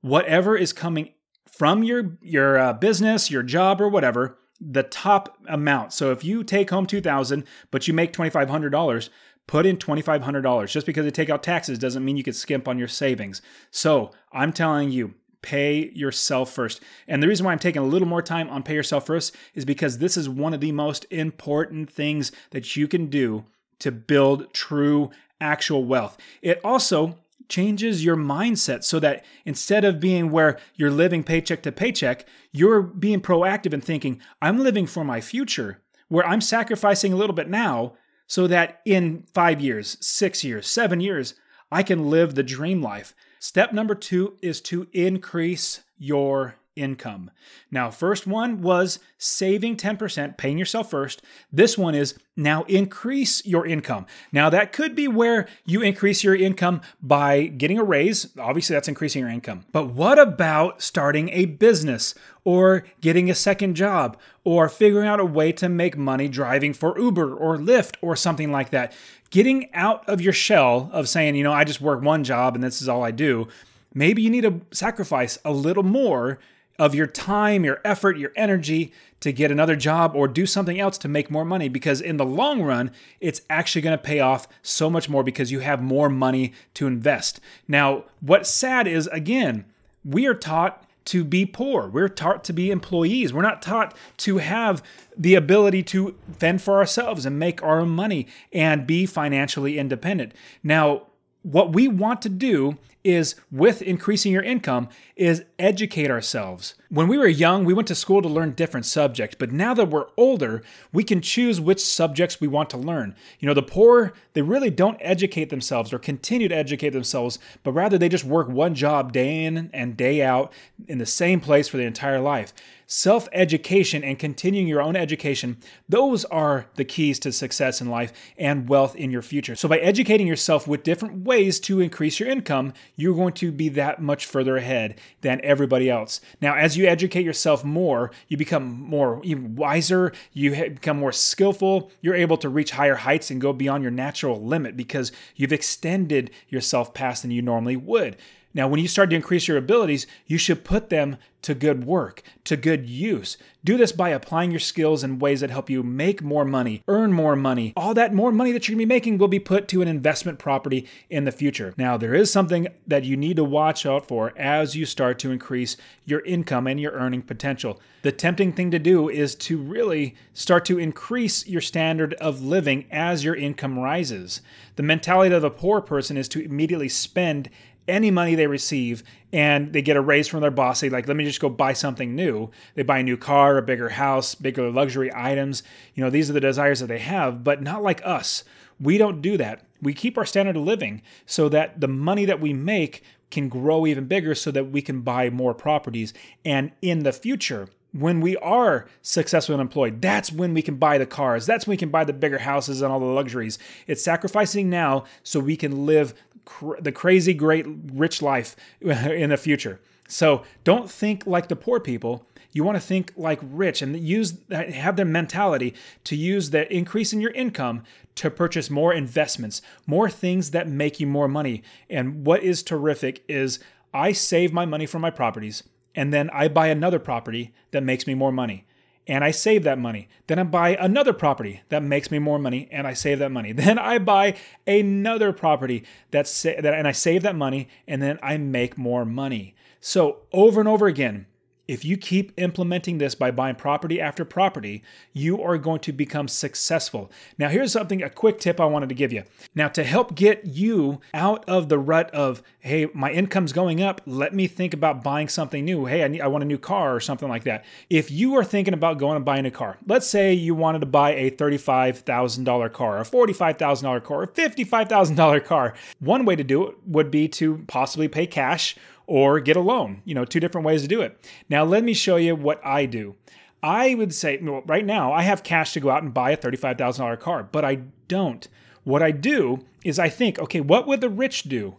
Whatever 0.02 0.56
is 0.56 0.74
coming 0.74 1.14
from 1.52 1.84
your 1.84 2.18
your 2.22 2.58
uh, 2.58 2.74
business, 2.74 3.32
your 3.32 3.44
job 3.44 3.82
or 3.82 3.90
whatever, 3.90 4.38
the 4.60 4.84
top 4.84 5.38
amount. 5.48 5.94
So 5.94 6.12
if 6.12 6.24
you 6.24 6.44
take 6.44 6.70
home 6.70 6.86
2000 6.86 7.46
but 7.72 7.88
you 7.88 7.94
make 7.94 8.14
$2500, 8.14 9.10
put 9.48 9.66
in 9.66 9.78
$2,500. 9.78 10.68
Just 10.72 10.86
because 10.86 11.06
they 11.06 11.12
take 11.12 11.30
out 11.30 11.44
taxes 11.44 11.80
doesn't 11.80 12.04
mean 12.04 12.18
you 12.18 12.24
can 12.24 12.34
skimp 12.34 12.68
on 12.68 12.78
your 12.78 12.88
savings. 12.88 13.42
So 13.72 14.12
I'm 14.32 14.54
telling 14.54 14.92
you, 14.92 15.16
pay 15.42 15.90
yourself 15.92 16.52
first. 16.52 16.82
And 17.08 17.24
the 17.24 17.28
reason 17.28 17.46
why 17.46 17.52
I'm 17.52 17.60
taking 17.60 17.82
a 17.82 17.86
little 17.86 18.08
more 18.08 18.22
time 18.22 18.50
on 18.50 18.64
pay 18.64 18.76
yourself 18.76 19.06
first 19.06 19.36
is 19.54 19.66
because 19.66 19.98
this 19.98 20.18
is 20.18 20.30
one 20.30 20.54
of 20.54 20.62
the 20.62 20.72
most 20.72 21.06
important 21.10 21.92
things 21.92 22.32
that 22.52 22.76
you 22.76 22.88
can 22.88 23.08
do 23.08 23.46
to 23.80 23.92
build 23.92 24.54
true 24.54 25.12
actual 25.40 25.86
wealth. 25.86 26.18
It 26.42 26.60
also 26.64 27.18
changes 27.48 28.06
your 28.06 28.16
mindset 28.16 28.84
so 28.84 29.00
that 29.00 29.26
instead 29.46 29.84
of 29.84 30.00
being 30.00 30.30
where 30.30 30.60
you're 30.76 30.92
living 30.92 31.24
paycheck 31.24 31.64
to 31.64 31.72
paycheck, 31.72 32.26
you're 32.52 32.82
being 32.82 33.22
proactive 33.22 33.74
and 33.74 33.84
thinking, 33.84 34.22
I'm 34.42 34.60
living 34.60 34.86
for 34.86 35.04
my 35.04 35.20
future, 35.20 35.82
where 36.08 36.26
I'm 36.26 36.42
sacrificing 36.42 37.12
a 37.12 37.16
little 37.16 37.36
bit 37.36 37.50
now 37.50 37.94
so 38.28 38.46
that 38.48 38.82
in 38.86 39.24
five 39.34 39.60
years, 39.60 39.98
six 40.00 40.44
years, 40.44 40.68
seven 40.68 41.00
years, 41.00 41.34
I 41.72 41.82
can 41.82 42.10
live 42.10 42.36
the 42.36 42.44
dream 42.44 42.82
life. 42.82 43.16
Step 43.42 43.72
number 43.72 43.96
two 43.96 44.38
is 44.42 44.60
to 44.60 44.88
increase 44.92 45.82
your 45.98 46.56
income. 46.80 47.30
Now, 47.70 47.92
first 47.92 48.26
one 48.26 48.62
was 48.62 49.00
saving 49.18 49.78
10%, 49.78 50.38
paying 50.38 50.58
yourself 50.58 50.90
first. 50.90 51.22
This 51.52 51.78
one 51.78 51.94
is 51.94 52.16
now 52.36 52.64
increase 52.64 53.46
your 53.46 53.68
income. 53.68 54.06
Now, 54.31 54.50
that 54.50 54.72
could 54.72 54.96
be 54.96 55.08
where 55.08 55.48
you 55.66 55.81
increase 55.81 56.24
your 56.24 56.36
income 56.36 56.81
by 57.02 57.48
getting 57.48 57.78
a 57.78 57.84
raise. 57.84 58.36
Obviously, 58.40 58.74
that's 58.74 58.88
increasing 58.88 59.20
your 59.20 59.30
income. 59.30 59.66
But 59.72 59.88
what 59.88 60.18
about 60.18 60.81
starting 60.81 61.30
a 61.30 61.46
business 61.46 62.16
or 62.46 62.86
getting 63.02 63.30
a 63.30 63.36
second 63.36 63.76
job 63.76 64.18
or 64.44 64.70
figuring 64.70 65.08
out 65.08 65.20
a 65.20 65.26
way 65.26 65.52
to 65.52 65.68
make 65.68 65.98
money 65.98 66.28
driving 66.30 66.74
for 66.74 66.98
Uber 66.98 67.36
or 67.36 67.58
Lyft 67.58 67.98
or 68.02 68.16
something 68.16 68.52
like 68.52 68.70
that? 68.70 68.94
Getting 69.30 69.72
out 69.76 70.08
of 70.08 70.22
your 70.22 70.34
shell 70.34 70.90
of 70.94 71.10
saying, 71.10 71.36
you 71.36 71.44
know, 71.44 71.54
I 71.54 71.66
just 71.66 71.81
work 71.81 72.02
one 72.02 72.24
job 72.24 72.56
and 72.56 72.64
this 72.64 72.81
is 72.81 72.90
all 72.90 73.04
I 73.04 73.12
do. 73.12 73.48
Maybe 73.94 74.22
you 74.22 74.30
need 74.30 74.42
to 74.42 74.62
sacrifice 74.72 75.38
a 75.44 75.52
little 75.52 75.84
more 75.84 76.40
of 76.80 76.96
your 76.96 77.06
time, 77.06 77.66
your 77.66 77.81
effort, 77.84 78.18
your 78.18 78.31
energy 78.36 78.92
to 79.20 79.34
get 79.34 79.52
another 79.52 79.76
job 79.76 80.14
or 80.16 80.28
do 80.28 80.46
something 80.46 80.80
else 80.80 80.98
to 80.98 81.10
make 81.10 81.30
more 81.30 81.44
money 81.44 81.68
because 81.68 82.00
in 82.00 82.18
the 82.18 82.26
long 82.26 82.62
run, 82.62 82.90
it's 83.20 83.42
actually 83.50 83.81
going 83.81 83.98
to 83.98 84.04
pay 84.04 84.22
off 84.22 84.48
so 84.64 84.90
much 84.90 85.10
more 85.10 85.22
because 85.22 85.52
you 85.52 85.60
have 85.60 85.81
more 85.81 86.10
money 86.10 86.54
to 86.74 86.88
invest. 86.88 87.42
Now, 87.68 88.06
what's 88.22 88.50
sad 88.50 88.88
is 88.88 89.08
again, 89.08 89.66
we 90.06 90.26
are 90.26 90.34
taught 90.34 90.86
to 91.06 91.24
be 91.24 91.46
poor. 91.46 91.88
We're 91.88 92.08
taught 92.08 92.44
to 92.46 92.54
be 92.54 92.72
employees. 92.72 93.34
We're 93.34 93.42
not 93.42 93.62
taught 93.62 93.96
to 94.18 94.38
have 94.38 94.84
the 95.18 95.36
ability 95.36 95.84
to 95.84 96.16
fend 96.38 96.62
for 96.62 96.78
ourselves 96.78 97.26
and 97.26 97.38
make 97.38 97.62
our 97.64 97.80
own 97.80 97.90
money 97.90 98.28
and 98.54 98.88
be 98.88 99.06
financially 99.06 99.78
independent. 99.78 100.34
Now, 100.64 101.08
what 101.42 101.74
we 101.74 101.88
want 101.88 102.22
to 102.22 102.30
do 102.30 102.78
is 103.04 103.36
with 103.51 103.81
increasing 103.81 104.31
your 104.31 104.44
income 104.44 104.90
is 105.16 105.46
educate 105.57 106.12
ourselves. 106.12 106.75
When 106.90 107.07
we 107.07 107.18
were 107.18 107.28
young, 107.28 107.63
we 107.63 107.74
went 107.74 107.88
to 107.90 107.96
school 107.96 108.22
to 108.22 108.28
learn 108.28 108.51
different 108.51 108.86
subjects, 108.86 109.36
but 109.40 109.51
now 109.51 109.74
that 109.74 109.90
we're 109.90 110.07
older, 110.18 110.62
we 110.92 111.04
can 111.04 111.22
choose 111.22 111.62
which 111.62 111.80
subjects 111.80 112.42
we 112.42 112.48
want 112.48 112.69
to 112.72 112.78
learn. 112.78 113.16
You 113.40 113.48
know, 113.48 113.54
the 113.54 113.62
poor, 113.62 114.13
they 114.34 114.42
really 114.42 114.69
don't 114.69 114.98
educate 115.00 115.50
themselves 115.50 115.94
or 115.94 116.00
continue 116.00 116.48
to 116.50 116.56
educate 116.56 116.90
themselves, 116.90 117.40
but 117.63 117.72
rather 117.72 117.98
they 117.98 118.10
just 118.10 118.25
work 118.25 118.50
one 118.50 118.75
job 118.75 119.13
day 119.13 119.45
in 119.45 119.69
and 119.74 119.95
day 119.95 120.22
out 120.22 120.52
in 120.88 120.98
the 120.98 121.06
same 121.06 121.40
place 121.40 121.68
for 121.68 121.78
their 121.78 121.88
entire 121.88 122.19
life 122.19 122.54
self 122.90 123.30
education 123.32 124.04
and 124.04 124.18
continuing 124.18 124.68
your 124.68 124.82
own 124.82 124.96
education, 124.96 125.58
those 125.88 126.26
are 126.26 126.66
the 126.76 126.84
keys 126.84 127.20
to 127.20 127.32
success 127.32 127.80
in 127.80 127.88
life 127.88 128.12
and 128.38 128.68
wealth 128.68 128.96
in 128.96 129.12
your 129.12 129.22
future. 129.22 129.56
So, 129.56 129.70
by 129.70 129.78
educating 129.78 130.28
yourself 130.28 130.68
with 130.68 130.84
different 130.84 131.24
ways 131.24 131.60
to 131.62 131.80
increase 131.80 132.19
your 132.19 132.28
income, 132.28 132.74
you're 132.96 133.16
going 133.16 133.34
to 133.34 133.52
be 133.52 133.69
that 133.69 134.02
much 134.02 134.26
further 134.26 134.58
ahead 134.58 135.00
than 135.22 135.40
everybody 135.44 135.90
else. 135.90 136.19
Now, 136.42 136.56
as 136.56 136.76
you 136.76 136.88
educate 136.88 137.24
yourself 137.24 137.64
more, 137.64 138.12
you 138.28 138.36
become 138.36 138.66
more 138.66 139.22
wiser, 139.24 140.12
you 140.34 140.52
become 140.52 140.98
more 140.98 141.12
skillful, 141.12 141.92
you're 142.02 142.16
able 142.16 142.38
to 142.38 142.50
reach 142.50 142.72
higher 142.72 142.96
heights 142.96 143.30
and 143.30 143.40
go 143.40 143.54
beyond 143.54 143.84
your 143.84 143.92
natural 143.92 144.44
limit 144.44 144.76
because 144.76 145.12
you've 145.36 145.54
extended 145.54 146.31
yourself 146.48 146.94
past 146.94 147.22
than 147.22 147.31
you 147.31 147.44
normally 147.44 147.76
would. 147.76 148.18
Now, 148.54 148.68
when 148.68 148.80
you 148.80 148.88
start 148.88 149.10
to 149.12 149.16
increase 149.16 149.48
your 149.48 149.58
abilities, 149.58 150.08
you 150.26 150.38
should 150.38 150.64
put 150.64 150.90
them 150.90 151.18
to 151.42 151.54
good 151.54 151.86
work, 151.86 152.22
to 152.44 152.58
good 152.58 152.90
use. 152.90 153.38
Do 153.64 153.78
this 153.78 153.92
by 153.92 154.10
applying 154.10 154.52
your 154.52 154.60
skills 154.60 155.04
in 155.04 155.20
ways 155.20 155.42
that 155.42 155.50
help 155.50 155.70
you 155.70 155.84
make 155.84 156.22
more 156.22 156.46
money, 156.46 156.82
earn 156.88 157.14
more 157.14 157.36
money. 157.36 157.74
All 157.78 157.94
that 157.94 158.14
more 158.14 158.32
money 158.32 158.52
that 158.52 158.68
you're 158.68 158.76
gonna 158.76 158.86
be 158.86 158.94
making 158.94 159.18
will 159.18 159.28
be 159.28 159.40
put 159.40 159.68
to 159.70 159.82
an 159.82 159.88
investment 159.88 160.40
property 160.40 160.88
in 161.10 161.26
the 161.26 161.32
future. 161.32 161.74
Now, 161.78 161.98
there 161.98 162.14
is 162.14 162.32
something 162.32 162.68
that 162.88 163.04
you 163.04 163.16
need 163.16 163.38
to 163.38 163.44
watch 163.44 163.86
out 163.86 164.08
for 164.08 164.34
as 164.38 164.76
you 164.76 164.86
start 164.86 165.20
to 165.20 165.32
increase 165.32 165.78
your 166.06 166.22
income 166.22 166.68
and 166.68 166.80
your 166.80 166.94
earning 166.94 167.22
potential. 167.22 167.80
The 168.02 168.12
tempting 168.14 168.54
thing 168.54 168.72
to 168.72 168.80
do 168.80 169.10
is 169.10 169.36
to 169.36 169.58
really 169.58 170.16
start 170.34 170.64
to 170.66 170.80
increase 170.80 171.46
your 171.48 171.62
standard 171.62 172.14
of 172.16 172.42
living 172.42 172.86
as 172.92 173.24
your 173.26 173.36
income 173.36 173.78
rises. 173.78 174.42
The 174.78 174.84
mentality 174.84 175.36
of 175.36 175.44
a 175.44 175.50
poor 175.50 175.82
person 175.82 176.16
is 176.16 176.30
to 176.30 176.42
immediately 176.42 176.88
spend 176.88 177.50
any 177.90 178.12
money 178.12 178.36
they 178.36 178.48
receive 178.48 179.04
and 179.34 179.74
they 179.74 179.81
get 179.81 179.98
a 179.98 180.02
raise 180.02 180.28
from 180.28 180.42
their 180.42 180.52
boss. 180.52 180.80
They 180.80 180.90
like, 180.90 181.08
let 181.08 181.18
me 181.18 181.26
just 181.26 181.40
go 181.40 181.50
buy 181.50 181.74
something 181.74 182.16
new. 182.16 182.50
They 182.76 182.84
buy 182.84 183.00
a 183.00 183.04
new 183.04 183.18
car, 183.18 183.58
a 183.58 183.62
bigger 183.62 183.90
house, 183.90 184.36
bigger 184.36 184.69
luxury 184.69 185.12
items. 185.14 185.64
You 185.96 186.04
know, 186.04 186.10
these 186.10 186.30
are 186.30 186.34
the 186.34 186.40
desires 186.40 186.80
that 186.80 186.88
they 186.88 187.00
have, 187.00 187.44
but 187.44 187.62
not 187.62 187.84
like 187.84 188.02
us. 188.06 188.44
We 188.80 188.98
don't 188.98 189.22
do 189.22 189.38
that. 189.38 189.66
We 189.81 189.94
keep 189.94 190.18
our 190.18 190.26
standard 190.26 190.56
of 190.56 190.64
living 190.64 191.02
so 191.26 191.50
that 191.50 191.81
the 191.81 191.88
money 191.88 192.26
that 192.26 192.40
we 192.40 192.54
make 192.54 193.04
can 193.31 193.50
grow 193.50 193.86
even 193.86 194.06
bigger 194.06 194.34
so 194.34 194.52
that 194.52 194.72
we 194.72 194.81
can 194.81 195.02
buy 195.02 195.30
more 195.30 195.54
properties. 195.54 196.14
And 196.44 196.72
in 196.81 197.04
the 197.04 197.12
future, 197.12 197.68
when 197.92 198.22
we 198.22 198.38
are 198.38 198.88
successful 199.02 199.56
and 199.56 199.62
employed, 199.62 200.02
that's 200.02 200.31
when 200.31 200.54
we 200.54 200.62
can 200.62 200.76
buy 200.76 200.98
the 200.98 201.06
cars. 201.06 201.46
That's 201.46 201.66
when 201.66 201.74
we 201.74 201.78
can 201.78 201.90
buy 201.90 202.04
the 202.04 202.14
bigger 202.14 202.40
houses 202.40 202.81
and 202.81 202.92
all 202.92 203.00
the 203.00 203.06
luxuries. 203.06 203.58
It's 203.88 204.04
sacrificing 204.04 204.69
now 204.69 205.06
so 205.24 205.40
we 205.40 205.56
can 205.56 205.86
live 205.86 206.14
cr- 206.50 206.82
the 206.82 206.92
crazy, 206.92 207.34
great, 207.34 207.66
rich 207.94 208.22
life 208.22 208.56
in 208.82 209.30
the 209.30 209.38
future. 209.38 209.80
So 210.08 210.44
don't 210.64 210.90
think 210.90 211.28
like 211.28 211.48
the 211.48 211.56
poor 211.56 211.80
people. 211.80 212.26
You 212.52 212.64
want 212.64 212.78
to 212.78 212.82
think 212.82 213.14
like 213.16 213.40
rich 213.44 213.84
and 213.84 213.98
use 214.00 214.40
have 214.50 214.96
the 214.96 215.06
mentality 215.06 215.76
to 216.06 216.16
use 216.16 216.50
that 216.50 216.72
increase 216.72 217.14
in 217.14 217.22
your 217.22 217.32
income 217.32 217.84
to 218.16 218.32
purchase 218.32 218.72
more 218.72 218.92
investments, 218.92 219.62
more 219.86 220.10
things 220.10 220.50
that 220.50 220.68
make 220.68 221.00
you 221.00 221.06
more 221.06 221.28
money. 221.28 221.62
And 221.92 222.26
what 222.26 222.42
is 222.42 222.64
terrific 222.64 223.24
is 223.28 223.60
I 223.94 224.14
save 224.14 224.52
my 224.52 224.66
money 224.66 224.88
from 224.88 225.04
my 225.04 225.12
properties 225.12 225.62
and 225.94 226.12
then 226.12 226.32
I 226.32 226.48
buy 226.48 226.68
another 226.68 226.98
property 226.98 227.54
that 227.70 227.84
makes 227.84 228.08
me 228.08 228.16
more 228.16 228.32
money 228.32 228.66
and 229.09 229.23
I 229.23 229.31
save 229.31 229.63
that 229.63 229.80
money. 229.80 230.07
Then 230.28 230.37
I 230.37 230.44
buy 230.44 230.75
another 230.75 231.13
property 231.13 231.61
that 231.69 231.81
makes 231.81 232.11
me 232.11 232.19
more 232.19 232.37
money 232.37 232.69
and 232.71 232.85
I 232.85 232.94
save 232.94 233.19
that 233.19 233.31
money. 233.31 233.51
Then 233.69 233.80
I 233.80 233.97
buy 233.97 234.37
another 234.68 235.33
property 235.33 235.83
that's 236.11 236.30
sa- 236.30 236.61
that 236.61 236.73
and 236.73 236.87
I 236.87 236.92
save 236.92 237.23
that 237.23 237.35
money 237.35 237.68
and 237.87 238.01
then 238.01 238.19
I 238.21 238.37
make 238.37 238.78
more 238.78 239.06
money. 239.06 239.56
So 239.81 240.19
over 240.31 240.59
and 240.61 240.69
over 240.69 240.85
again, 240.85 241.25
if 241.69 241.85
you 241.85 241.97
keep 241.97 242.33
implementing 242.35 242.97
this 242.97 243.14
by 243.14 243.30
buying 243.30 243.54
property 243.54 244.02
after 244.02 244.26
property, 244.26 244.81
you 245.14 245.40
are 245.40 245.56
going 245.59 245.80
to 245.81 245.92
become 245.92 246.28
successful. 246.28 247.11
Now, 247.38 247.49
here's 247.49 247.71
something, 247.71 248.02
a 248.02 248.09
quick 248.09 248.40
tip 248.40 248.59
I 248.59 248.66
wanted 248.66 248.90
to 248.90 248.95
give 248.95 249.14
you. 249.14 249.23
Now, 249.54 249.68
to 249.69 249.83
help 249.83 250.16
get 250.16 250.45
you 250.45 250.99
out 251.14 251.47
of 251.47 251.69
the 251.69 251.78
rut 251.78 252.09
of, 252.09 252.42
hey, 252.61 252.88
my 252.95 253.11
income's 253.11 253.54
going 253.54 253.83
up, 253.83 254.02
let 254.07 254.33
me 254.33 254.47
think 254.47 254.73
about 254.73 255.04
buying 255.04 255.28
something 255.28 255.64
new. 255.64 255.85
Hey, 255.85 256.04
I, 256.04 256.07
need, 256.07 256.21
I 256.21 256.28
want 256.28 256.44
a 256.44 256.47
new 256.47 256.57
car 256.57 256.95
or 256.95 256.99
something 256.99 257.30
like 257.30 257.44
that. 257.44 257.64
If 257.88 258.09
you 258.09 258.35
are 258.35 258.44
thinking 258.44 258.73
about 258.73 258.97
going 258.97 259.18
and 259.18 259.23
buying 259.23 259.45
a 259.45 259.52
car, 259.52 259.78
let's 259.85 260.07
say 260.07 260.33
you 260.33 260.56
wanted 260.56 260.80
to 260.80 260.88
buy 260.88 261.14
a 261.14 261.30
$35,000 261.30 262.73
car, 262.73 262.97
a 262.97 263.04
$45,000 263.04 264.04
car, 264.04 264.23
a 264.23 264.28
$55,000 264.28 265.45
car, 265.45 265.76
one 265.99 266.26
way 266.26 266.35
to 266.35 266.44
do 266.44 266.66
it 266.66 266.78
would 266.88 267.11
be 267.11 267.28
to 267.28 267.64
possibly 267.68 268.07
pay 268.07 268.26
cash 268.26 268.76
or 269.09 269.39
get 269.39 269.57
a 269.57 269.59
loan. 269.59 270.04
You 270.06 270.13
know, 270.13 270.23
two 270.23 270.39
different 270.39 270.66
ways 270.66 270.83
to 270.83 270.87
do 270.87 271.01
it. 271.01 271.19
Now, 271.49 271.63
let 271.63 271.83
me 271.83 271.95
show 271.95 272.16
you 272.16 272.35
what 272.35 272.63
I 272.63 272.85
do. 272.85 273.16
I 273.63 273.95
would 273.95 274.13
say 274.13 274.37
well, 274.42 274.61
right 274.68 274.85
now 274.85 275.11
I 275.11 275.23
have 275.23 275.44
cash 275.44 275.73
to 275.73 275.80
go 275.80 275.89
out 275.89 276.04
and 276.04 276.13
buy 276.13 276.30
a 276.31 276.37
$35,000 276.37 277.19
car, 277.19 277.44
but 277.44 277.66
I 277.66 277.81
don't. 278.07 278.47
What 278.83 279.01
I 279.01 279.11
do 279.11 279.66
is 279.83 279.97
I 279.97 280.09
think, 280.09 280.37
okay, 280.39 280.61
what 280.61 280.87
would 280.87 281.01
the 281.01 281.09
rich 281.09 281.44
do? 281.44 281.75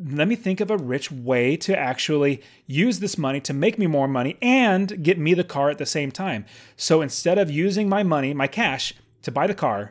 Let 0.00 0.28
me 0.28 0.36
think 0.36 0.60
of 0.60 0.70
a 0.70 0.76
rich 0.76 1.10
way 1.10 1.56
to 1.56 1.76
actually 1.76 2.40
use 2.68 3.00
this 3.00 3.18
money 3.18 3.40
to 3.40 3.52
make 3.52 3.76
me 3.76 3.88
more 3.88 4.06
money 4.06 4.38
and 4.40 5.02
get 5.02 5.18
me 5.18 5.34
the 5.34 5.42
car 5.42 5.70
at 5.70 5.78
the 5.78 5.86
same 5.86 6.12
time. 6.12 6.46
So 6.76 7.02
instead 7.02 7.38
of 7.38 7.50
using 7.50 7.88
my 7.88 8.04
money, 8.04 8.32
my 8.32 8.46
cash, 8.46 8.94
to 9.22 9.32
buy 9.32 9.48
the 9.48 9.54
car, 9.54 9.90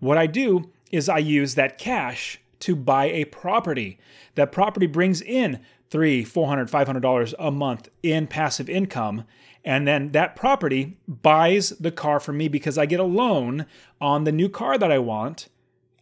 what 0.00 0.18
I 0.18 0.26
do 0.26 0.70
is 0.92 1.08
I 1.08 1.18
use 1.18 1.54
that 1.54 1.78
cash 1.78 2.38
to 2.60 2.76
buy 2.76 3.06
a 3.06 3.24
property. 3.24 3.98
That 4.34 4.52
property 4.52 4.86
brings 4.86 5.22
in 5.22 5.60
three, 5.90 6.24
four 6.24 6.48
hundred, 6.48 6.70
five 6.70 6.86
hundred 6.86 7.00
dollars 7.00 7.34
a 7.38 7.50
month 7.50 7.88
in 8.02 8.26
passive 8.26 8.68
income. 8.68 9.24
And 9.64 9.86
then 9.86 10.12
that 10.12 10.36
property 10.36 10.96
buys 11.08 11.70
the 11.70 11.90
car 11.90 12.20
for 12.20 12.32
me 12.32 12.46
because 12.48 12.78
I 12.78 12.86
get 12.86 13.00
a 13.00 13.04
loan 13.04 13.66
on 14.00 14.24
the 14.24 14.32
new 14.32 14.48
car 14.48 14.78
that 14.78 14.92
I 14.92 14.98
want. 14.98 15.48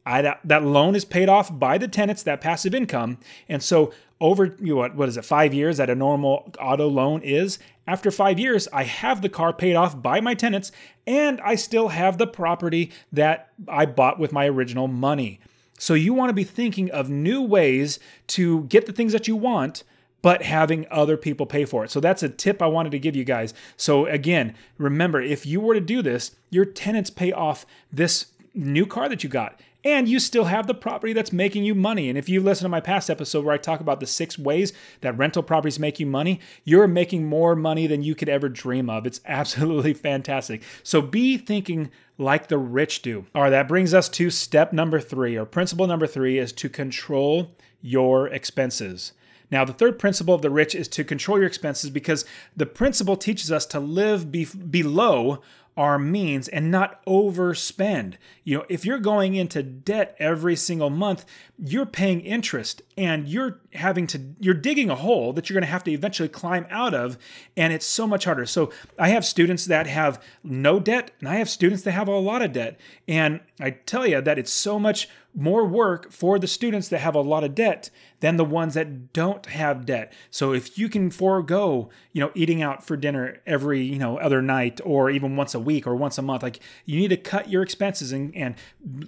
I, 0.06 0.20
that, 0.20 0.40
that 0.44 0.62
loan 0.62 0.94
is 0.94 1.06
paid 1.06 1.30
off 1.30 1.58
by 1.58 1.78
the 1.78 1.88
tenants, 1.88 2.22
that 2.24 2.42
passive 2.42 2.74
income. 2.74 3.16
And 3.48 3.62
so 3.62 3.90
over 4.20 4.54
you 4.60 4.74
know, 4.74 4.76
what 4.76 4.94
what 4.94 5.08
is 5.08 5.16
it, 5.16 5.24
five 5.24 5.54
years 5.54 5.78
that 5.78 5.88
a 5.88 5.94
normal 5.94 6.52
auto 6.60 6.88
loan 6.88 7.22
is, 7.22 7.58
after 7.86 8.10
five 8.10 8.38
years, 8.38 8.68
I 8.72 8.84
have 8.84 9.22
the 9.22 9.28
car 9.28 9.52
paid 9.52 9.76
off 9.76 10.00
by 10.00 10.20
my 10.20 10.34
tenants, 10.34 10.72
and 11.06 11.40
I 11.40 11.54
still 11.54 11.88
have 11.88 12.16
the 12.16 12.26
property 12.26 12.92
that 13.12 13.50
I 13.68 13.86
bought 13.86 14.18
with 14.18 14.32
my 14.32 14.46
original 14.46 14.88
money. 14.88 15.40
So 15.84 15.92
you 15.92 16.14
want 16.14 16.30
to 16.30 16.34
be 16.34 16.44
thinking 16.44 16.90
of 16.90 17.10
new 17.10 17.42
ways 17.42 17.98
to 18.28 18.62
get 18.62 18.86
the 18.86 18.92
things 18.92 19.12
that 19.12 19.28
you 19.28 19.36
want 19.36 19.84
but 20.22 20.40
having 20.40 20.86
other 20.90 21.18
people 21.18 21.44
pay 21.44 21.66
for 21.66 21.84
it. 21.84 21.90
So 21.90 22.00
that's 22.00 22.22
a 22.22 22.30
tip 22.30 22.62
I 22.62 22.66
wanted 22.66 22.92
to 22.92 22.98
give 22.98 23.14
you 23.14 23.24
guys. 23.24 23.52
So 23.76 24.06
again, 24.06 24.54
remember 24.78 25.20
if 25.20 25.44
you 25.44 25.60
were 25.60 25.74
to 25.74 25.82
do 25.82 26.00
this, 26.00 26.34
your 26.48 26.64
tenants 26.64 27.10
pay 27.10 27.30
off 27.30 27.66
this 27.92 28.28
new 28.54 28.86
car 28.86 29.10
that 29.10 29.22
you 29.22 29.28
got 29.28 29.60
and 29.84 30.08
you 30.08 30.18
still 30.18 30.44
have 30.44 30.66
the 30.66 30.74
property 30.74 31.12
that's 31.12 31.32
making 31.32 31.64
you 31.64 31.74
money. 31.74 32.08
And 32.08 32.16
if 32.16 32.28
you 32.28 32.40
listen 32.40 32.64
to 32.64 32.70
my 32.70 32.80
past 32.80 33.10
episode 33.10 33.44
where 33.44 33.54
I 33.54 33.58
talk 33.58 33.80
about 33.80 34.00
the 34.00 34.06
six 34.06 34.38
ways 34.38 34.72
that 35.02 35.16
rental 35.18 35.42
properties 35.42 35.78
make 35.78 36.00
you 36.00 36.06
money, 36.06 36.40
you're 36.64 36.88
making 36.88 37.26
more 37.26 37.54
money 37.54 37.86
than 37.86 38.02
you 38.02 38.14
could 38.14 38.28
ever 38.28 38.48
dream 38.48 38.88
of. 38.88 39.06
It's 39.06 39.20
absolutely 39.26 39.94
fantastic. 39.94 40.62
So 40.82 41.02
be 41.02 41.36
thinking 41.36 41.90
like 42.16 42.48
the 42.48 42.58
rich 42.58 43.02
do. 43.02 43.26
All 43.34 43.42
right, 43.42 43.50
that 43.50 43.68
brings 43.68 43.92
us 43.92 44.08
to 44.10 44.30
step 44.30 44.72
number 44.72 45.00
three, 45.00 45.36
or 45.36 45.44
principle 45.44 45.86
number 45.86 46.06
three 46.06 46.38
is 46.38 46.52
to 46.54 46.68
control 46.68 47.50
your 47.82 48.28
expenses. 48.28 49.12
Now, 49.50 49.64
the 49.64 49.72
third 49.72 49.98
principle 49.98 50.34
of 50.34 50.42
the 50.42 50.50
rich 50.50 50.74
is 50.74 50.88
to 50.88 51.04
control 51.04 51.38
your 51.38 51.46
expenses 51.46 51.90
because 51.90 52.24
the 52.56 52.66
principle 52.66 53.16
teaches 53.16 53.52
us 53.52 53.66
to 53.66 53.80
live 53.80 54.32
be- 54.32 54.46
below 54.46 55.42
our 55.76 55.98
means 55.98 56.48
and 56.48 56.70
not 56.70 57.04
overspend. 57.04 58.14
You 58.44 58.58
know, 58.58 58.64
if 58.68 58.84
you're 58.84 58.98
going 58.98 59.34
into 59.34 59.62
debt 59.62 60.14
every 60.18 60.56
single 60.56 60.90
month, 60.90 61.24
you're 61.58 61.86
paying 61.86 62.20
interest 62.20 62.82
and 62.96 63.28
you're 63.28 63.60
having 63.72 64.06
to 64.08 64.20
you're 64.38 64.54
digging 64.54 64.90
a 64.90 64.94
hole 64.94 65.32
that 65.32 65.48
you're 65.48 65.54
going 65.54 65.66
to 65.66 65.72
have 65.72 65.84
to 65.84 65.90
eventually 65.90 66.28
climb 66.28 66.66
out 66.70 66.94
of 66.94 67.18
and 67.56 67.72
it's 67.72 67.86
so 67.86 68.06
much 68.06 68.24
harder. 68.24 68.46
So, 68.46 68.70
I 68.98 69.08
have 69.08 69.24
students 69.24 69.66
that 69.66 69.86
have 69.86 70.22
no 70.42 70.78
debt 70.78 71.10
and 71.20 71.28
I 71.28 71.36
have 71.36 71.48
students 71.48 71.82
that 71.82 71.92
have 71.92 72.08
a 72.08 72.16
lot 72.16 72.42
of 72.42 72.52
debt. 72.52 72.78
And 73.08 73.40
I 73.60 73.70
tell 73.70 74.06
you 74.06 74.20
that 74.20 74.38
it's 74.38 74.52
so 74.52 74.78
much 74.78 75.08
more 75.34 75.66
work 75.66 76.12
for 76.12 76.38
the 76.38 76.46
students 76.46 76.88
that 76.88 76.98
have 76.98 77.14
a 77.14 77.20
lot 77.20 77.42
of 77.42 77.54
debt 77.54 77.90
than 78.20 78.36
the 78.36 78.44
ones 78.44 78.74
that 78.74 79.12
don't 79.12 79.46
have 79.46 79.84
debt. 79.84 80.12
So 80.30 80.52
if 80.52 80.78
you 80.78 80.88
can 80.88 81.10
forego, 81.10 81.90
you 82.12 82.20
know, 82.20 82.30
eating 82.34 82.62
out 82.62 82.86
for 82.86 82.96
dinner 82.96 83.40
every, 83.46 83.82
you 83.82 83.98
know, 83.98 84.18
other 84.18 84.40
night 84.40 84.80
or 84.84 85.10
even 85.10 85.36
once 85.36 85.54
a 85.54 85.60
week 85.60 85.86
or 85.86 85.96
once 85.96 86.18
a 86.18 86.22
month, 86.22 86.42
like 86.42 86.60
you 86.84 86.98
need 86.98 87.08
to 87.08 87.16
cut 87.16 87.50
your 87.50 87.62
expenses 87.62 88.12
and, 88.12 88.34
and 88.36 88.54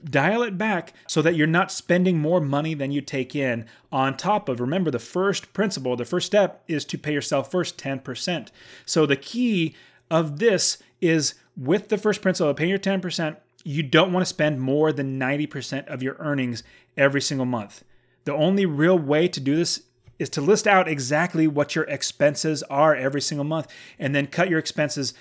dial 0.05 0.43
it 0.43 0.59
back 0.59 0.93
so 1.07 1.23
that 1.23 1.37
you're 1.37 1.47
not 1.47 1.71
spending 1.71 2.19
more 2.19 2.41
money 2.41 2.75
than 2.75 2.91
you 2.91 3.01
take 3.01 3.37
in 3.37 3.65
on 3.93 4.17
top 4.17 4.49
of 4.49 4.61
remember 4.61 4.91
the 4.91 4.99
first 4.99 5.53
principle, 5.53 5.97
the 5.97 6.05
first 6.05 6.27
step 6.27 6.63
is 6.67 6.85
to 6.85 6.99
pay 6.99 7.13
yourself 7.13 7.51
first 7.51 7.79
10%. 7.79 8.49
So 8.85 9.07
the 9.07 9.17
key 9.17 9.75
of 10.11 10.39
this 10.41 10.79
is 11.01 11.35
with 11.57 11.89
the 11.89 11.99
first 11.99 12.21
principle 12.21 12.51
of 12.51 12.57
paying 12.57 12.71
your 12.71 12.79
10%, 12.79 13.37
you 13.67 13.83
don't 13.83 14.13
want 14.13 14.23
to 14.23 14.29
spend 14.29 14.61
more 14.61 14.93
than 14.93 15.19
90% 15.19 15.89
of 15.89 16.01
your 16.01 16.15
earnings 16.21 16.63
every 16.97 17.21
single 17.21 17.47
month. 17.47 17.83
The 18.25 18.33
only 18.33 18.65
real 18.65 18.97
way 18.97 19.27
to 19.27 19.41
do 19.41 19.57
this 19.57 19.83
is 20.21 20.31
to 20.31 20.41
list 20.41 20.69
out 20.69 20.87
exactly 20.87 21.49
what 21.49 21.75
your 21.75 21.85
expenses 21.85 22.63
are 22.65 22.95
every 22.95 23.21
single 23.21 23.45
month 23.45 23.67
and 23.99 24.15
then 24.15 24.29
cut 24.29 24.49
your 24.49 24.61
expenses 24.61 25.15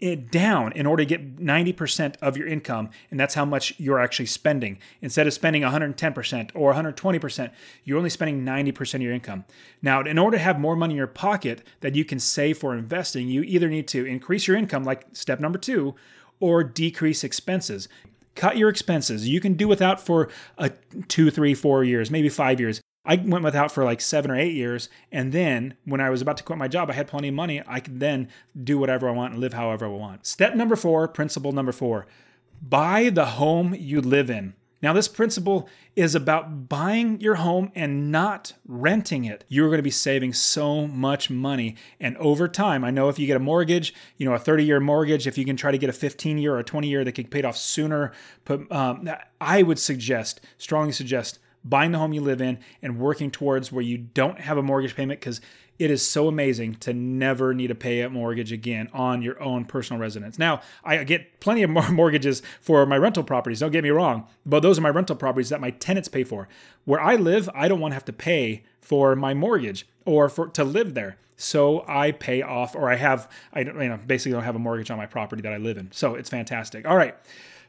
it 0.00 0.30
down 0.30 0.72
in 0.72 0.86
order 0.86 1.02
to 1.02 1.06
get 1.06 1.36
90% 1.36 2.16
of 2.20 2.36
your 2.36 2.46
income 2.48 2.88
and 3.10 3.20
that's 3.20 3.34
how 3.34 3.44
much 3.44 3.74
you're 3.78 4.00
actually 4.00 4.26
spending 4.26 4.78
instead 5.00 5.26
of 5.26 5.32
spending 5.32 5.62
110% 5.62 6.50
or 6.54 6.74
120% 6.74 7.50
you're 7.84 7.98
only 7.98 8.10
spending 8.10 8.44
90% 8.44 8.94
of 8.94 9.02
your 9.02 9.12
income 9.12 9.44
now 9.82 10.00
in 10.00 10.18
order 10.18 10.36
to 10.36 10.42
have 10.42 10.58
more 10.58 10.74
money 10.74 10.94
in 10.94 10.98
your 10.98 11.06
pocket 11.06 11.62
that 11.80 11.94
you 11.94 12.04
can 12.04 12.18
save 12.18 12.58
for 12.58 12.74
investing 12.74 13.28
you 13.28 13.42
either 13.42 13.68
need 13.68 13.86
to 13.86 14.04
increase 14.04 14.48
your 14.48 14.56
income 14.56 14.84
like 14.84 15.06
step 15.12 15.38
number 15.38 15.58
two 15.58 15.94
or 16.40 16.64
decrease 16.64 17.24
expenses. 17.24 17.88
Cut 18.34 18.56
your 18.56 18.68
expenses. 18.68 19.28
You 19.28 19.40
can 19.40 19.54
do 19.54 19.68
without 19.68 20.00
for 20.00 20.28
a 20.58 20.70
two, 21.08 21.30
three, 21.30 21.54
four 21.54 21.84
years, 21.84 22.10
maybe 22.10 22.28
five 22.28 22.60
years. 22.60 22.80
I 23.06 23.16
went 23.16 23.44
without 23.44 23.70
for 23.70 23.84
like 23.84 24.00
seven 24.00 24.30
or 24.30 24.36
eight 24.36 24.54
years. 24.54 24.88
And 25.12 25.32
then 25.32 25.74
when 25.84 26.00
I 26.00 26.10
was 26.10 26.22
about 26.22 26.38
to 26.38 26.42
quit 26.42 26.58
my 26.58 26.68
job, 26.68 26.90
I 26.90 26.94
had 26.94 27.06
plenty 27.06 27.28
of 27.28 27.34
money. 27.34 27.62
I 27.66 27.80
could 27.80 28.00
then 28.00 28.28
do 28.62 28.78
whatever 28.78 29.08
I 29.08 29.12
want 29.12 29.32
and 29.34 29.40
live 29.40 29.52
however 29.52 29.84
I 29.86 29.90
want. 29.90 30.26
Step 30.26 30.54
number 30.54 30.74
four, 30.74 31.06
principle 31.06 31.52
number 31.52 31.72
four 31.72 32.06
buy 32.68 33.10
the 33.10 33.26
home 33.26 33.74
you 33.78 34.00
live 34.00 34.30
in. 34.30 34.54
Now, 34.84 34.92
this 34.92 35.08
principle 35.08 35.66
is 35.96 36.14
about 36.14 36.68
buying 36.68 37.18
your 37.18 37.36
home 37.36 37.72
and 37.74 38.12
not 38.12 38.52
renting 38.68 39.24
it. 39.24 39.42
You're 39.48 39.68
going 39.68 39.78
to 39.78 39.82
be 39.82 39.90
saving 39.90 40.34
so 40.34 40.86
much 40.86 41.30
money. 41.30 41.76
And 41.98 42.18
over 42.18 42.48
time, 42.48 42.84
I 42.84 42.90
know 42.90 43.08
if 43.08 43.18
you 43.18 43.26
get 43.26 43.38
a 43.38 43.40
mortgage, 43.40 43.94
you 44.18 44.26
know, 44.26 44.34
a 44.34 44.38
30 44.38 44.62
year 44.62 44.80
mortgage, 44.80 45.26
if 45.26 45.38
you 45.38 45.46
can 45.46 45.56
try 45.56 45.72
to 45.72 45.78
get 45.78 45.88
a 45.88 45.94
15 45.94 46.36
year 46.36 46.56
or 46.56 46.58
a 46.58 46.64
20 46.64 46.86
year 46.86 47.02
that 47.02 47.12
can 47.12 47.26
paid 47.28 47.46
off 47.46 47.56
sooner, 47.56 48.12
but 48.44 48.70
um, 48.70 49.08
I 49.40 49.62
would 49.62 49.78
suggest, 49.78 50.42
strongly 50.58 50.92
suggest, 50.92 51.38
buying 51.64 51.92
the 51.92 51.98
home 51.98 52.12
you 52.12 52.20
live 52.20 52.42
in 52.42 52.58
and 52.82 52.98
working 52.98 53.30
towards 53.30 53.72
where 53.72 53.82
you 53.82 53.96
don't 53.96 54.38
have 54.38 54.58
a 54.58 54.62
mortgage 54.62 54.94
payment 54.94 55.18
because 55.18 55.40
it 55.78 55.90
is 55.90 56.06
so 56.06 56.28
amazing 56.28 56.74
to 56.76 56.92
never 56.92 57.52
need 57.52 57.68
to 57.68 57.74
pay 57.74 58.00
a 58.02 58.10
mortgage 58.10 58.52
again 58.52 58.88
on 58.92 59.22
your 59.22 59.42
own 59.42 59.64
personal 59.64 60.00
residence. 60.00 60.38
Now, 60.38 60.60
I 60.84 61.02
get 61.04 61.40
plenty 61.40 61.62
of 61.62 61.70
mortgages 61.90 62.42
for 62.60 62.86
my 62.86 62.96
rental 62.96 63.24
properties, 63.24 63.60
don't 63.60 63.72
get 63.72 63.82
me 63.82 63.90
wrong, 63.90 64.26
but 64.46 64.60
those 64.60 64.78
are 64.78 64.82
my 64.82 64.90
rental 64.90 65.16
properties 65.16 65.48
that 65.48 65.60
my 65.60 65.70
tenants 65.70 66.08
pay 66.08 66.24
for. 66.24 66.48
Where 66.84 67.00
I 67.00 67.16
live, 67.16 67.50
I 67.54 67.68
don't 67.68 67.80
want 67.80 67.92
to 67.92 67.96
have 67.96 68.04
to 68.06 68.12
pay 68.12 68.62
for 68.80 69.16
my 69.16 69.34
mortgage 69.34 69.86
or 70.04 70.28
for 70.28 70.48
to 70.48 70.64
live 70.64 70.94
there. 70.94 71.16
So 71.36 71.84
I 71.88 72.12
pay 72.12 72.42
off 72.42 72.76
or 72.76 72.88
I 72.88 72.96
have 72.96 73.30
I 73.52 73.64
don't 73.64 73.80
you 73.80 73.88
know 73.88 73.98
basically 74.06 74.32
don't 74.32 74.44
have 74.44 74.54
a 74.54 74.60
mortgage 74.60 74.90
on 74.90 74.98
my 74.98 75.06
property 75.06 75.42
that 75.42 75.52
I 75.52 75.56
live 75.56 75.76
in. 75.76 75.90
So 75.90 76.14
it's 76.14 76.30
fantastic. 76.30 76.86
All 76.86 76.96
right. 76.96 77.16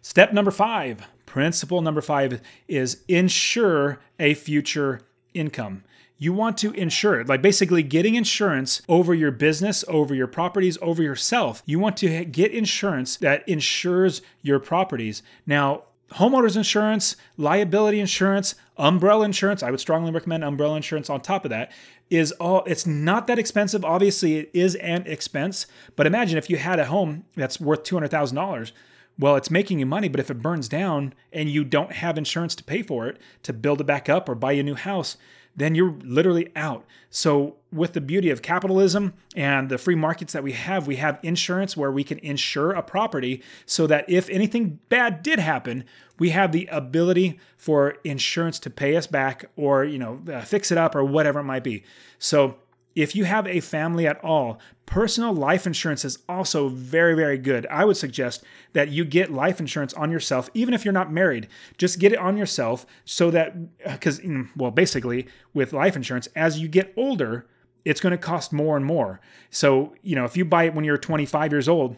Step 0.01 0.33
number 0.33 0.51
5, 0.51 1.07
principle 1.25 1.81
number 1.81 1.99
5 1.99 2.39
is 2.67 3.01
ensure 3.07 3.99
a 4.19 4.35
future 4.35 5.01
income 5.33 5.83
you 6.17 6.33
want 6.33 6.57
to 6.59 6.71
insure 6.73 7.19
it. 7.19 7.27
Like 7.27 7.41
basically 7.41 7.83
getting 7.83 8.15
insurance 8.15 8.81
over 8.87 9.13
your 9.13 9.31
business, 9.31 9.83
over 9.87 10.15
your 10.15 10.27
properties, 10.27 10.77
over 10.81 11.03
yourself. 11.03 11.61
You 11.65 11.79
want 11.79 11.97
to 11.97 12.25
get 12.25 12.51
insurance 12.51 13.17
that 13.17 13.47
insures 13.47 14.21
your 14.41 14.59
properties. 14.59 15.23
Now, 15.45 15.83
homeowners 16.13 16.55
insurance, 16.55 17.15
liability 17.37 17.99
insurance, 17.99 18.55
umbrella 18.77 19.25
insurance, 19.25 19.63
I 19.63 19.71
would 19.71 19.79
strongly 19.79 20.11
recommend 20.11 20.43
umbrella 20.43 20.77
insurance 20.77 21.09
on 21.09 21.21
top 21.21 21.45
of 21.45 21.49
that 21.49 21.71
is 22.09 22.31
all 22.33 22.63
it's 22.65 22.85
not 22.85 23.27
that 23.27 23.39
expensive. 23.39 23.83
Obviously, 23.83 24.37
it 24.37 24.51
is 24.53 24.75
an 24.75 25.03
expense, 25.07 25.65
but 25.95 26.05
imagine 26.05 26.37
if 26.37 26.49
you 26.49 26.57
had 26.57 26.79
a 26.79 26.85
home 26.85 27.25
that's 27.35 27.59
worth 27.59 27.83
$200,000 27.83 28.71
well, 29.17 29.35
it's 29.35 29.49
making 29.49 29.79
you 29.79 29.85
money, 29.85 30.09
but 30.09 30.19
if 30.19 30.29
it 30.29 30.41
burns 30.41 30.67
down 30.67 31.13
and 31.31 31.49
you 31.49 31.63
don't 31.63 31.93
have 31.93 32.17
insurance 32.17 32.53
to 32.55 32.63
pay 32.63 32.81
for 32.81 33.07
it 33.07 33.17
to 33.43 33.53
build 33.53 33.79
it 33.79 33.85
back 33.85 34.09
up 34.09 34.27
or 34.27 34.35
buy 34.35 34.53
a 34.53 34.63
new 34.63 34.75
house, 34.75 35.15
then 35.55 35.75
you're 35.75 35.95
literally 36.03 36.51
out. 36.55 36.85
So, 37.09 37.55
with 37.71 37.93
the 37.93 38.01
beauty 38.01 38.29
of 38.29 38.41
capitalism 38.41 39.13
and 39.35 39.69
the 39.69 39.77
free 39.77 39.95
markets 39.95 40.33
that 40.33 40.43
we 40.43 40.53
have, 40.53 40.87
we 40.87 40.95
have 40.97 41.19
insurance 41.23 41.75
where 41.75 41.91
we 41.91 42.03
can 42.03 42.19
insure 42.19 42.71
a 42.71 42.81
property 42.81 43.41
so 43.65 43.87
that 43.87 44.05
if 44.09 44.29
anything 44.29 44.79
bad 44.89 45.23
did 45.23 45.39
happen, 45.39 45.83
we 46.17 46.29
have 46.29 46.51
the 46.51 46.67
ability 46.71 47.39
for 47.57 47.97
insurance 48.03 48.59
to 48.59 48.69
pay 48.69 48.95
us 48.95 49.07
back 49.07 49.45
or, 49.55 49.83
you 49.83 49.97
know, 49.97 50.21
uh, 50.31 50.41
fix 50.41 50.71
it 50.71 50.77
up 50.77 50.95
or 50.95 51.03
whatever 51.03 51.39
it 51.39 51.43
might 51.43 51.63
be. 51.63 51.83
So, 52.19 52.57
if 52.95 53.15
you 53.15 53.25
have 53.25 53.45
a 53.45 53.59
family 53.59 54.07
at 54.07 54.23
all, 54.23 54.59
personal 54.85 55.33
life 55.33 55.67
insurance 55.67 56.05
is 56.05 56.19
also 56.29 56.69
very, 56.69 57.13
very 57.13 57.37
good. 57.37 57.67
I 57.67 57.83
would 57.83 57.97
suggest 57.97 58.43
that 58.73 58.89
you 58.89 59.03
get 59.03 59.31
life 59.31 59.59
insurance 59.59 59.93
on 59.93 60.11
yourself, 60.11 60.49
even 60.53 60.73
if 60.73 60.85
you're 60.85 60.93
not 60.93 61.11
married. 61.11 61.47
Just 61.77 61.99
get 61.99 62.13
it 62.13 62.19
on 62.19 62.37
yourself 62.37 62.85
so 63.03 63.29
that, 63.31 63.77
because, 63.83 64.19
mm, 64.21 64.47
well, 64.55 64.71
basically, 64.71 65.27
with 65.53 65.73
life 65.73 65.95
insurance, 65.95 66.27
as 66.35 66.59
you 66.59 66.67
get 66.67 66.93
older, 66.95 67.45
it's 67.83 67.99
going 67.99 68.11
to 68.11 68.17
cost 68.17 68.53
more 68.53 68.77
and 68.77 68.85
more. 68.85 69.19
So, 69.49 69.93
you 70.01 70.15
know, 70.15 70.25
if 70.25 70.37
you 70.37 70.45
buy 70.45 70.63
it 70.63 70.73
when 70.73 70.85
you're 70.85 70.97
25 70.97 71.51
years 71.51 71.67
old, 71.67 71.97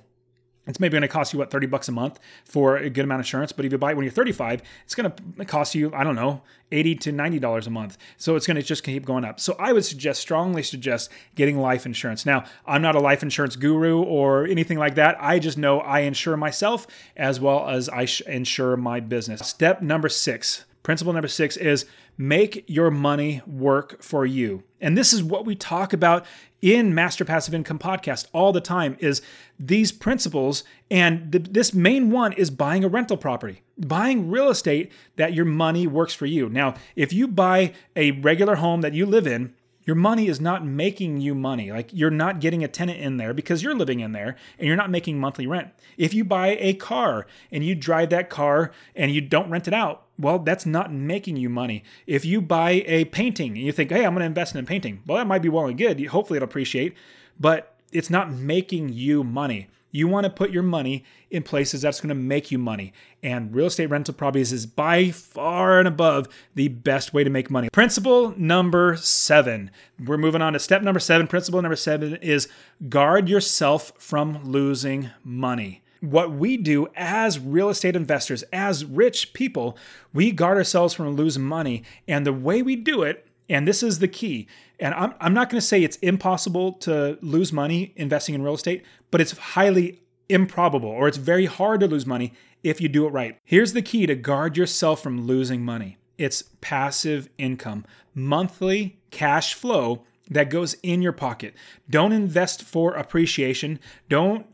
it's 0.67 0.79
maybe 0.79 0.91
going 0.91 1.01
to 1.01 1.07
cost 1.07 1.33
you 1.33 1.39
what 1.39 1.49
30 1.49 1.67
bucks 1.67 1.87
a 1.87 1.91
month 1.91 2.19
for 2.45 2.77
a 2.77 2.89
good 2.89 3.05
amount 3.05 3.19
of 3.19 3.25
insurance 3.25 3.51
but 3.51 3.65
if 3.65 3.71
you 3.71 3.77
buy 3.77 3.91
it 3.91 3.95
when 3.95 4.03
you're 4.03 4.11
35 4.11 4.61
it's 4.83 4.95
going 4.95 5.11
to 5.11 5.45
cost 5.45 5.75
you 5.75 5.93
i 5.93 6.03
don't 6.03 6.15
know 6.15 6.41
80 6.71 6.95
to 6.95 7.11
90 7.11 7.39
dollars 7.39 7.67
a 7.67 7.69
month. 7.69 7.97
So 8.17 8.35
it's 8.35 8.45
going 8.45 8.55
to 8.55 8.63
just 8.63 8.83
keep 8.83 9.05
going 9.05 9.23
up. 9.23 9.39
So 9.39 9.55
i 9.59 9.73
would 9.73 9.85
suggest 9.85 10.21
strongly 10.21 10.63
suggest 10.63 11.09
getting 11.35 11.59
life 11.59 11.85
insurance. 11.85 12.25
Now 12.25 12.45
i'm 12.65 12.81
not 12.81 12.95
a 12.95 12.99
life 12.99 13.23
insurance 13.23 13.55
guru 13.55 14.01
or 14.01 14.45
anything 14.45 14.77
like 14.77 14.95
that. 14.95 15.17
I 15.19 15.39
just 15.39 15.57
know 15.57 15.79
i 15.79 16.01
insure 16.01 16.37
myself 16.37 16.87
as 17.15 17.39
well 17.39 17.69
as 17.69 17.89
i 17.89 18.07
insure 18.27 18.77
my 18.77 18.99
business. 18.99 19.47
Step 19.47 19.81
number 19.81 20.09
six 20.09 20.65
principle 20.83 21.11
number 21.11 21.27
six 21.27 21.57
is 21.57 21.85
make 22.17 22.63
your 22.65 22.89
money 22.89 23.41
work 23.45 24.01
for 24.01 24.25
you. 24.25 24.63
And 24.79 24.97
this 24.97 25.11
is 25.11 25.21
what 25.21 25.45
we 25.45 25.53
talk 25.53 25.91
about 25.91 26.25
in 26.61 26.93
Master 26.93 27.23
Passive 27.23 27.53
Income 27.53 27.79
podcast 27.79 28.27
all 28.33 28.51
the 28.51 28.61
time 28.61 28.97
is 28.99 29.21
these 29.59 29.91
principles 29.91 30.63
and 30.89 31.31
this 31.31 31.73
main 31.73 32.09
one 32.09 32.33
is 32.33 32.49
buying 32.49 32.83
a 32.83 32.87
rental 32.87 33.17
property. 33.17 33.61
Buying 33.77 34.29
real 34.29 34.49
estate 34.49 34.91
that 35.17 35.33
your 35.33 35.45
money 35.45 35.85
works 35.85 36.13
for 36.13 36.25
you. 36.25 36.49
Now, 36.49 36.75
if 36.95 37.13
you 37.13 37.27
buy 37.27 37.73
a 37.95 38.11
regular 38.11 38.55
home 38.55 38.81
that 38.81 38.93
you 38.93 39.05
live 39.05 39.27
in, 39.27 39.53
your 39.87 39.95
money 39.95 40.27
is 40.27 40.41
not 40.41 40.65
making 40.65 41.21
you 41.21 41.33
money. 41.33 41.71
Like 41.71 41.89
you're 41.93 42.11
not 42.11 42.41
getting 42.41 42.63
a 42.63 42.67
tenant 42.67 42.99
in 42.99 43.17
there 43.17 43.33
because 43.33 43.63
you're 43.63 43.75
living 43.75 44.01
in 44.01 44.11
there 44.11 44.35
and 44.59 44.67
you're 44.67 44.75
not 44.75 44.89
making 44.89 45.17
monthly 45.17 45.47
rent. 45.47 45.69
If 45.97 46.13
you 46.13 46.25
buy 46.25 46.57
a 46.59 46.73
car 46.73 47.25
and 47.51 47.63
you 47.63 47.73
drive 47.73 48.09
that 48.09 48.29
car 48.29 48.71
and 48.95 49.11
you 49.11 49.21
don't 49.21 49.49
rent 49.49 49.67
it 49.67 49.73
out, 49.73 50.06
well, 50.19 50.39
that's 50.39 50.65
not 50.65 50.91
making 50.91 51.37
you 51.37 51.49
money. 51.49 51.83
If 52.05 52.25
you 52.25 52.41
buy 52.41 52.83
a 52.85 53.05
painting 53.05 53.51
and 53.51 53.61
you 53.61 53.71
think, 53.71 53.91
hey, 53.91 54.05
I'm 54.05 54.13
going 54.13 54.21
to 54.21 54.25
invest 54.25 54.55
in 54.55 54.61
a 54.61 54.67
painting, 54.67 55.03
well, 55.05 55.17
that 55.17 55.27
might 55.27 55.41
be 55.41 55.49
well 55.49 55.67
and 55.67 55.77
good. 55.77 56.03
Hopefully, 56.07 56.37
it'll 56.37 56.45
appreciate, 56.45 56.95
but 57.39 57.75
it's 57.91 58.09
not 58.09 58.31
making 58.31 58.89
you 58.89 59.23
money. 59.23 59.67
You 59.91 60.07
want 60.07 60.25
to 60.25 60.29
put 60.29 60.51
your 60.51 60.63
money 60.63 61.05
in 61.31 61.43
places 61.43 61.81
that's 61.81 62.01
going 62.01 62.09
to 62.09 62.15
make 62.15 62.51
you 62.51 62.57
money. 62.57 62.93
And 63.23 63.55
real 63.55 63.67
estate 63.67 63.87
rental 63.87 64.13
properties 64.13 64.51
is 64.51 64.65
by 64.65 65.11
far 65.11 65.79
and 65.79 65.87
above 65.87 66.27
the 66.55 66.67
best 66.67 67.13
way 67.13 67.23
to 67.23 67.29
make 67.29 67.49
money. 67.49 67.69
Principle 67.71 68.33
number 68.37 68.97
seven. 68.97 69.71
We're 70.03 70.17
moving 70.17 70.41
on 70.41 70.53
to 70.53 70.59
step 70.59 70.81
number 70.81 70.99
seven. 70.99 71.25
Principle 71.27 71.61
number 71.61 71.77
seven 71.77 72.17
is 72.17 72.49
guard 72.89 73.29
yourself 73.29 73.93
from 73.97 74.43
losing 74.43 75.11
money 75.23 75.81
what 76.01 76.31
we 76.31 76.57
do 76.57 76.87
as 76.95 77.39
real 77.39 77.69
estate 77.69 77.95
investors, 77.95 78.43
as 78.53 78.85
rich 78.85 79.33
people, 79.33 79.77
we 80.13 80.31
guard 80.31 80.57
ourselves 80.57 80.93
from 80.93 81.15
losing 81.15 81.43
money. 81.43 81.83
And 82.07 82.25
the 82.25 82.33
way 82.33 82.61
we 82.61 82.75
do 82.75 83.03
it, 83.03 83.27
and 83.49 83.67
this 83.67 83.81
is 83.81 83.99
the 83.99 84.07
key, 84.07 84.47
and 84.79 84.93
I'm, 84.93 85.13
I'm 85.19 85.33
not 85.33 85.49
going 85.49 85.59
to 85.59 85.65
say 85.65 85.83
it's 85.83 85.97
impossible 85.97 86.73
to 86.73 87.17
lose 87.21 87.51
money 87.51 87.93
investing 87.95 88.35
in 88.35 88.43
real 88.43 88.55
estate, 88.55 88.83
but 89.09 89.21
it's 89.21 89.37
highly 89.37 90.01
improbable 90.29 90.89
or 90.89 91.07
it's 91.07 91.17
very 91.17 91.45
hard 91.45 91.79
to 91.79 91.87
lose 91.87 92.05
money 92.05 92.33
if 92.63 92.81
you 92.81 92.89
do 92.89 93.05
it 93.05 93.09
right. 93.09 93.37
Here's 93.43 93.73
the 93.73 93.81
key 93.81 94.05
to 94.07 94.15
guard 94.15 94.57
yourself 94.57 95.01
from 95.01 95.25
losing 95.25 95.63
money 95.63 95.97
it's 96.17 96.43
passive 96.61 97.29
income, 97.37 97.85
monthly 98.15 98.99
cash 99.11 99.53
flow 99.53 100.03
that 100.29 100.49
goes 100.49 100.75
in 100.83 101.01
your 101.01 101.13
pocket. 101.13 101.53
Don't 101.89 102.11
invest 102.11 102.63
for 102.63 102.93
appreciation. 102.93 103.79
Don't 104.09 104.45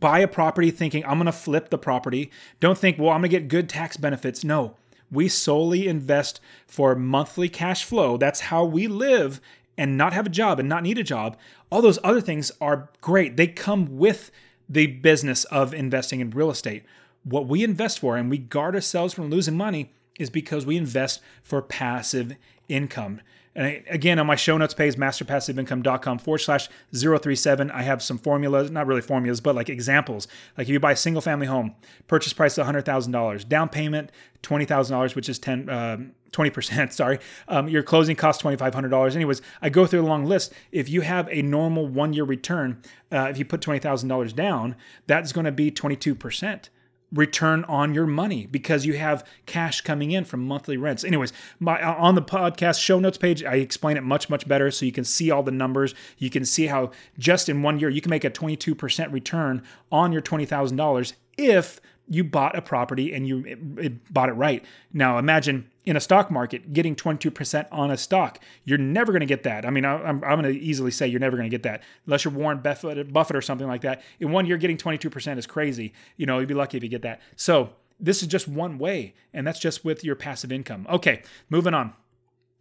buy 0.00 0.20
a 0.20 0.28
property 0.28 0.70
thinking, 0.70 1.04
I'm 1.04 1.18
going 1.18 1.26
to 1.26 1.32
flip 1.32 1.70
the 1.70 1.78
property. 1.78 2.30
Don't 2.60 2.78
think, 2.78 2.98
well, 2.98 3.10
I'm 3.10 3.20
going 3.20 3.30
to 3.30 3.38
get 3.40 3.48
good 3.48 3.68
tax 3.68 3.96
benefits. 3.96 4.42
No, 4.44 4.76
we 5.10 5.28
solely 5.28 5.86
invest 5.86 6.40
for 6.66 6.94
monthly 6.94 7.48
cash 7.48 7.84
flow. 7.84 8.16
That's 8.16 8.40
how 8.40 8.64
we 8.64 8.86
live 8.86 9.40
and 9.76 9.96
not 9.96 10.12
have 10.12 10.26
a 10.26 10.30
job 10.30 10.58
and 10.58 10.68
not 10.68 10.82
need 10.82 10.98
a 10.98 11.02
job. 11.02 11.36
All 11.70 11.82
those 11.82 11.98
other 12.02 12.20
things 12.20 12.52
are 12.60 12.90
great. 13.00 13.36
They 13.36 13.46
come 13.46 13.98
with 13.98 14.30
the 14.68 14.86
business 14.86 15.44
of 15.44 15.74
investing 15.74 16.20
in 16.20 16.30
real 16.30 16.50
estate. 16.50 16.84
What 17.24 17.46
we 17.46 17.62
invest 17.62 17.98
for 17.98 18.16
and 18.16 18.30
we 18.30 18.38
guard 18.38 18.74
ourselves 18.74 19.14
from 19.14 19.30
losing 19.30 19.56
money 19.56 19.92
is 20.18 20.30
because 20.30 20.66
we 20.66 20.76
invest 20.76 21.20
for 21.42 21.62
passive 21.62 22.36
income. 22.68 23.20
And 23.54 23.82
again, 23.88 24.18
on 24.18 24.26
my 24.26 24.36
show 24.36 24.56
notes 24.56 24.72
page, 24.72 24.96
masterpassiveincome.com 24.96 26.18
forward 26.18 26.38
slash 26.38 26.68
037, 26.92 27.70
I 27.70 27.82
have 27.82 28.02
some 28.02 28.18
formulas, 28.18 28.70
not 28.70 28.86
really 28.86 29.02
formulas, 29.02 29.40
but 29.40 29.54
like 29.54 29.68
examples. 29.68 30.26
Like 30.56 30.66
if 30.66 30.72
you 30.72 30.80
buy 30.80 30.92
a 30.92 30.96
single 30.96 31.20
family 31.20 31.46
home, 31.46 31.74
purchase 32.06 32.32
price 32.32 32.56
is 32.56 32.64
$100,000, 32.64 33.48
down 33.48 33.68
payment 33.68 34.10
$20,000, 34.42 35.14
which 35.14 35.28
is 35.28 35.38
10, 35.38 35.68
uh, 35.68 35.98
20%, 36.32 36.92
sorry. 36.92 37.18
Um, 37.46 37.68
your 37.68 37.82
closing 37.82 38.16
cost 38.16 38.42
$2,500. 38.42 39.14
Anyways, 39.14 39.42
I 39.60 39.68
go 39.68 39.86
through 39.86 40.00
a 40.00 40.08
long 40.08 40.24
list. 40.24 40.54
If 40.70 40.88
you 40.88 41.02
have 41.02 41.28
a 41.30 41.42
normal 41.42 41.86
one 41.86 42.14
year 42.14 42.24
return, 42.24 42.80
uh, 43.12 43.28
if 43.30 43.36
you 43.36 43.44
put 43.44 43.60
$20,000 43.60 44.34
down, 44.34 44.76
that's 45.06 45.32
going 45.32 45.44
to 45.44 45.52
be 45.52 45.70
22% 45.70 46.68
return 47.12 47.64
on 47.64 47.94
your 47.94 48.06
money 48.06 48.46
because 48.46 48.86
you 48.86 48.94
have 48.94 49.26
cash 49.46 49.80
coming 49.82 50.10
in 50.10 50.24
from 50.24 50.46
monthly 50.46 50.76
rents. 50.76 51.04
Anyways, 51.04 51.32
my, 51.60 51.80
uh, 51.80 51.94
on 51.94 52.14
the 52.14 52.22
podcast 52.22 52.80
show 52.80 52.98
notes 52.98 53.18
page, 53.18 53.44
I 53.44 53.56
explain 53.56 53.96
it 53.96 54.02
much, 54.02 54.30
much 54.30 54.48
better 54.48 54.70
so 54.70 54.86
you 54.86 54.92
can 54.92 55.04
see 55.04 55.30
all 55.30 55.42
the 55.42 55.50
numbers. 55.50 55.94
You 56.18 56.30
can 56.30 56.44
see 56.44 56.66
how 56.66 56.90
just 57.18 57.48
in 57.48 57.62
one 57.62 57.78
year 57.78 57.90
you 57.90 58.00
can 58.00 58.10
make 58.10 58.24
a 58.24 58.30
22% 58.30 59.12
return 59.12 59.62
on 59.90 60.12
your 60.12 60.22
$20,000 60.22 61.12
if 61.36 61.80
you 62.08 62.24
bought 62.24 62.56
a 62.56 62.62
property 62.62 63.12
and 63.14 63.26
you 63.26 63.98
bought 64.10 64.28
it 64.28 64.32
right. 64.32 64.64
Now 64.92 65.18
imagine 65.18 65.70
in 65.84 65.96
a 65.96 66.00
stock 66.00 66.30
market 66.30 66.72
getting 66.72 66.94
22% 66.94 67.66
on 67.72 67.90
a 67.90 67.96
stock. 67.96 68.38
You're 68.64 68.78
never 68.78 69.12
going 69.12 69.20
to 69.20 69.26
get 69.26 69.42
that. 69.42 69.66
I 69.66 69.70
mean, 69.70 69.84
I, 69.84 69.94
am 70.08 70.22
I'm 70.24 70.40
going 70.40 70.54
to 70.54 70.60
easily 70.60 70.90
say 70.90 71.06
you're 71.06 71.20
never 71.20 71.36
going 71.36 71.50
to 71.50 71.54
get 71.54 71.64
that 71.64 71.82
unless 72.06 72.24
you're 72.24 72.32
Warren 72.32 72.58
Buffett, 72.58 73.12
Buffett 73.12 73.36
or 73.36 73.42
something 73.42 73.66
like 73.66 73.82
that. 73.82 74.02
In 74.20 74.30
one 74.30 74.46
year, 74.46 74.56
getting 74.56 74.76
22% 74.76 75.38
is 75.38 75.46
crazy. 75.46 75.92
You 76.16 76.26
know, 76.26 76.38
you'd 76.38 76.48
be 76.48 76.54
lucky 76.54 76.76
if 76.76 76.82
you 76.82 76.88
get 76.88 77.02
that. 77.02 77.20
So 77.36 77.70
this 77.98 78.22
is 78.22 78.28
just 78.28 78.48
one 78.48 78.78
way, 78.78 79.14
and 79.32 79.46
that's 79.46 79.58
just 79.58 79.84
with 79.84 80.04
your 80.04 80.16
passive 80.16 80.52
income. 80.52 80.86
Okay, 80.90 81.22
moving 81.50 81.74
on. 81.74 81.94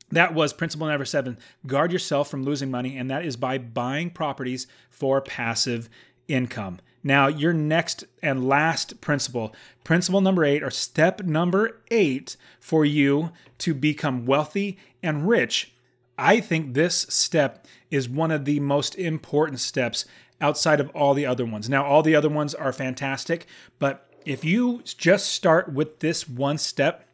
That 0.09 0.33
was 0.33 0.51
principle 0.51 0.87
number 0.87 1.05
seven 1.05 1.37
guard 1.65 1.91
yourself 1.91 2.29
from 2.29 2.43
losing 2.43 2.69
money, 2.69 2.97
and 2.97 3.09
that 3.09 3.25
is 3.25 3.37
by 3.37 3.57
buying 3.57 4.09
properties 4.09 4.67
for 4.89 5.21
passive 5.21 5.89
income. 6.27 6.79
Now, 7.03 7.27
your 7.27 7.53
next 7.53 8.03
and 8.21 8.47
last 8.47 9.01
principle, 9.01 9.53
principle 9.83 10.21
number 10.21 10.43
eight, 10.43 10.63
or 10.63 10.69
step 10.69 11.23
number 11.23 11.81
eight 11.89 12.37
for 12.59 12.85
you 12.85 13.31
to 13.59 13.73
become 13.73 14.25
wealthy 14.25 14.77
and 15.01 15.27
rich. 15.27 15.73
I 16.17 16.39
think 16.39 16.73
this 16.73 17.07
step 17.09 17.65
is 17.89 18.07
one 18.07 18.31
of 18.31 18.45
the 18.45 18.59
most 18.59 18.95
important 18.95 19.59
steps 19.59 20.05
outside 20.39 20.79
of 20.79 20.89
all 20.89 21.13
the 21.13 21.25
other 21.25 21.45
ones. 21.45 21.69
Now, 21.69 21.85
all 21.85 22.03
the 22.03 22.15
other 22.15 22.29
ones 22.29 22.53
are 22.53 22.73
fantastic, 22.73 23.47
but 23.79 24.07
if 24.25 24.45
you 24.45 24.81
just 24.83 25.27
start 25.27 25.73
with 25.73 25.99
this 25.99 26.29
one 26.29 26.57
step, 26.57 27.07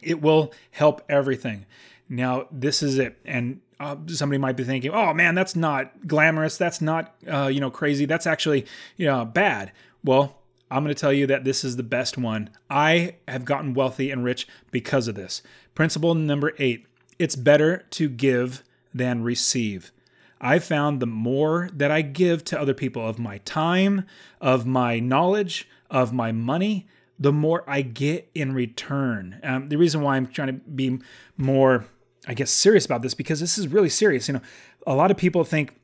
it 0.00 0.20
will 0.20 0.52
help 0.72 1.02
everything. 1.08 1.66
Now, 2.08 2.46
this 2.50 2.82
is 2.82 2.98
it. 2.98 3.18
And 3.24 3.60
uh, 3.80 3.96
somebody 4.08 4.38
might 4.38 4.56
be 4.56 4.64
thinking, 4.64 4.90
"Oh 4.92 5.12
man, 5.14 5.34
that's 5.34 5.56
not 5.56 6.06
glamorous. 6.06 6.56
That's 6.56 6.80
not 6.80 7.14
uh, 7.30 7.46
you 7.46 7.60
know 7.60 7.70
crazy. 7.70 8.04
That's 8.04 8.26
actually 8.26 8.66
you 8.96 9.06
know 9.06 9.24
bad." 9.24 9.72
Well, 10.04 10.38
I'm 10.70 10.82
going 10.82 10.94
to 10.94 11.00
tell 11.00 11.12
you 11.12 11.26
that 11.28 11.44
this 11.44 11.64
is 11.64 11.76
the 11.76 11.82
best 11.82 12.18
one. 12.18 12.50
I 12.70 13.16
have 13.28 13.44
gotten 13.44 13.74
wealthy 13.74 14.10
and 14.10 14.24
rich 14.24 14.48
because 14.70 15.08
of 15.08 15.14
this. 15.14 15.42
Principle 15.74 16.14
number 16.14 16.52
eight: 16.58 16.86
it's 17.18 17.36
better 17.36 17.84
to 17.90 18.08
give 18.08 18.62
than 18.94 19.22
receive. 19.22 19.92
I 20.40 20.58
found 20.58 20.98
the 20.98 21.06
more 21.06 21.70
that 21.72 21.92
I 21.92 22.02
give 22.02 22.44
to 22.46 22.60
other 22.60 22.74
people 22.74 23.08
of 23.08 23.18
my 23.18 23.38
time, 23.38 24.04
of 24.40 24.66
my 24.66 24.98
knowledge, 24.98 25.68
of 25.88 26.12
my 26.12 26.32
money, 26.32 26.88
the 27.18 27.32
more 27.32 27.62
I 27.68 27.82
get 27.82 28.28
in 28.34 28.52
return. 28.52 29.38
Um, 29.44 29.68
the 29.68 29.76
reason 29.76 30.00
why 30.00 30.16
I'm 30.16 30.26
trying 30.26 30.48
to 30.48 30.54
be 30.54 30.98
more, 31.36 31.84
I 32.26 32.34
guess, 32.34 32.50
serious 32.50 32.84
about 32.84 33.02
this 33.02 33.14
because 33.14 33.40
this 33.40 33.58
is 33.58 33.68
really 33.68 33.88
serious. 33.88 34.28
You 34.28 34.34
know, 34.34 34.42
a 34.86 34.94
lot 34.94 35.10
of 35.10 35.16
people 35.16 35.44
think 35.44 35.74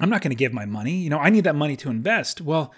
I'm 0.00 0.10
not 0.10 0.22
going 0.22 0.30
to 0.30 0.36
give 0.36 0.52
my 0.52 0.64
money. 0.64 0.96
You 0.96 1.10
know, 1.10 1.18
I 1.18 1.30
need 1.30 1.44
that 1.44 1.54
money 1.54 1.76
to 1.76 1.90
invest. 1.90 2.40
Well, 2.40 2.72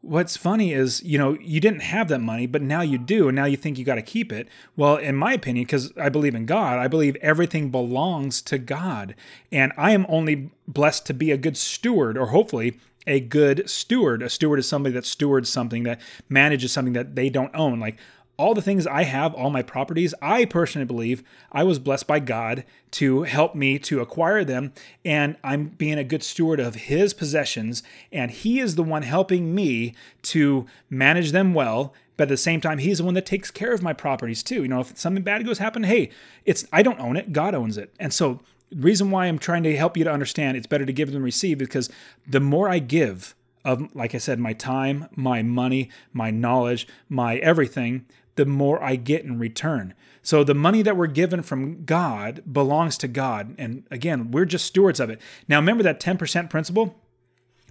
what's 0.00 0.36
funny 0.36 0.72
is, 0.72 1.02
you 1.02 1.16
know, 1.18 1.38
you 1.40 1.60
didn't 1.60 1.80
have 1.80 2.08
that 2.08 2.20
money, 2.20 2.46
but 2.46 2.60
now 2.60 2.82
you 2.82 2.98
do, 2.98 3.28
and 3.28 3.36
now 3.36 3.46
you 3.46 3.56
think 3.56 3.78
you 3.78 3.84
got 3.84 3.94
to 3.94 4.02
keep 4.02 4.30
it. 4.30 4.48
Well, 4.76 4.96
in 4.96 5.16
my 5.16 5.32
opinion, 5.32 5.64
because 5.64 5.92
I 5.96 6.10
believe 6.10 6.34
in 6.34 6.44
God, 6.44 6.78
I 6.78 6.88
believe 6.88 7.16
everything 7.16 7.70
belongs 7.70 8.42
to 8.42 8.58
God. 8.58 9.14
And 9.50 9.72
I 9.76 9.92
am 9.92 10.04
only 10.08 10.50
blessed 10.68 11.06
to 11.06 11.14
be 11.14 11.30
a 11.30 11.38
good 11.38 11.56
steward, 11.56 12.18
or 12.18 12.26
hopefully 12.26 12.78
a 13.06 13.20
good 13.20 13.68
steward. 13.68 14.22
A 14.22 14.30
steward 14.30 14.58
is 14.58 14.68
somebody 14.68 14.92
that 14.94 15.06
stewards 15.06 15.48
something, 15.48 15.82
that 15.84 16.00
manages 16.28 16.72
something 16.72 16.94
that 16.94 17.14
they 17.16 17.30
don't 17.30 17.54
own. 17.54 17.80
Like 17.80 17.96
all 18.36 18.54
the 18.54 18.62
things 18.62 18.86
I 18.86 19.04
have, 19.04 19.34
all 19.34 19.50
my 19.50 19.62
properties, 19.62 20.14
I 20.20 20.44
personally 20.44 20.86
believe 20.86 21.22
I 21.52 21.62
was 21.62 21.78
blessed 21.78 22.06
by 22.06 22.18
God 22.18 22.64
to 22.92 23.22
help 23.22 23.54
me 23.54 23.78
to 23.80 24.00
acquire 24.00 24.44
them. 24.44 24.72
And 25.04 25.36
I'm 25.44 25.68
being 25.68 25.98
a 25.98 26.04
good 26.04 26.22
steward 26.22 26.60
of 26.60 26.74
His 26.74 27.14
possessions. 27.14 27.82
And 28.12 28.30
He 28.30 28.58
is 28.58 28.74
the 28.74 28.82
one 28.82 29.02
helping 29.02 29.54
me 29.54 29.94
to 30.22 30.66
manage 30.90 31.32
them 31.32 31.54
well. 31.54 31.94
But 32.16 32.24
at 32.24 32.28
the 32.30 32.36
same 32.36 32.60
time, 32.60 32.78
He's 32.78 32.98
the 32.98 33.04
one 33.04 33.14
that 33.14 33.26
takes 33.26 33.50
care 33.50 33.72
of 33.72 33.82
my 33.82 33.92
properties 33.92 34.42
too. 34.42 34.62
You 34.62 34.68
know, 34.68 34.80
if 34.80 34.98
something 34.98 35.22
bad 35.22 35.44
goes 35.44 35.58
happen, 35.58 35.84
hey, 35.84 36.10
it's 36.44 36.66
I 36.72 36.82
don't 36.82 37.00
own 37.00 37.16
it, 37.16 37.32
God 37.32 37.54
owns 37.54 37.78
it. 37.78 37.94
And 38.00 38.12
so 38.12 38.40
the 38.70 38.82
reason 38.82 39.10
why 39.10 39.26
I'm 39.26 39.38
trying 39.38 39.62
to 39.64 39.76
help 39.76 39.96
you 39.96 40.04
to 40.04 40.12
understand 40.12 40.56
it's 40.56 40.66
better 40.66 40.86
to 40.86 40.92
give 40.92 41.12
than 41.12 41.22
receive 41.22 41.58
because 41.58 41.88
the 42.26 42.40
more 42.40 42.68
I 42.68 42.80
give, 42.80 43.34
of 43.64 43.94
like 43.94 44.14
I 44.14 44.18
said, 44.18 44.38
my 44.38 44.52
time, 44.52 45.08
my 45.14 45.42
money, 45.42 45.90
my 46.12 46.30
knowledge, 46.30 46.86
my 47.08 47.36
everything, 47.36 48.04
the 48.36 48.46
more 48.46 48.82
I 48.82 48.96
get 48.96 49.24
in 49.24 49.38
return. 49.38 49.94
So 50.22 50.42
the 50.42 50.54
money 50.54 50.82
that 50.82 50.96
we're 50.96 51.06
given 51.06 51.42
from 51.42 51.84
God 51.84 52.42
belongs 52.50 52.96
to 52.98 53.08
God. 53.08 53.54
And 53.58 53.84
again, 53.90 54.30
we're 54.30 54.46
just 54.46 54.64
stewards 54.64 55.00
of 55.00 55.10
it. 55.10 55.20
Now, 55.48 55.58
remember 55.58 55.82
that 55.82 56.00
10% 56.00 56.48
principle? 56.48 56.96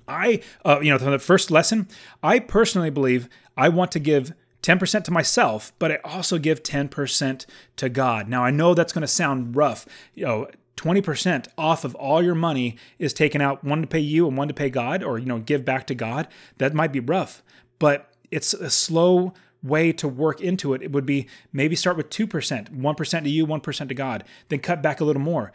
I, 0.08 0.41
uh, 0.65 0.80
you 0.82 0.91
know, 0.91 0.99
from 0.99 1.12
the 1.12 1.19
first 1.19 1.49
lesson, 1.49 1.88
I 2.21 2.39
personally 2.39 2.89
believe 2.89 3.30
I 3.58 3.69
want 3.69 3.91
to 3.93 3.99
give 3.99 4.34
10% 4.62 5.04
to 5.04 5.12
myself, 5.12 5.73
but 5.80 5.91
I 5.91 5.99
also 6.04 6.38
give 6.38 6.63
10% 6.63 7.45
to 7.78 7.89
God. 7.89 8.28
Now, 8.28 8.43
I 8.43 8.52
know 8.52 8.73
that's 8.73 8.93
going 8.93 9.02
to 9.02 9.08
sound 9.08 9.56
rough. 9.56 9.86
You 10.13 10.26
know, 10.26 10.47
20% 10.78 11.47
off 11.58 11.84
of 11.84 11.95
all 11.95 12.23
your 12.23 12.36
money 12.36 12.78
is 12.99 13.13
taken 13.13 13.41
out, 13.41 13.63
one 13.63 13.82
to 13.82 13.88
pay 13.88 13.99
you 13.99 14.28
and 14.28 14.38
one 14.38 14.47
to 14.47 14.54
pay 14.54 14.69
God, 14.69 15.04
or, 15.04 15.17
you 15.17 15.26
know, 15.26 15.39
give 15.39 15.65
back 15.65 15.88
to 15.88 15.95
God. 15.95 16.28
That 16.58 16.73
might 16.73 16.91
be 16.91 16.99
rough, 16.99 17.43
but 17.80 18.12
it's 18.32 18.54
a 18.54 18.69
slow 18.69 19.34
way 19.63 19.93
to 19.93 20.08
work 20.08 20.41
into 20.41 20.73
it, 20.73 20.82
it 20.82 20.91
would 20.91 21.06
be 21.06 21.28
maybe 21.52 21.76
start 21.76 21.97
with 21.97 22.10
2%, 22.10 22.28
1% 22.69 23.23
to 23.23 23.30
you, 23.30 23.47
1% 23.47 23.88
to 23.88 23.93
God, 23.93 24.23
then 24.49 24.60
cut 24.60 24.82
back 24.82 24.99
a 24.99 25.06
little 25.06 25.21
more. 25.21 25.52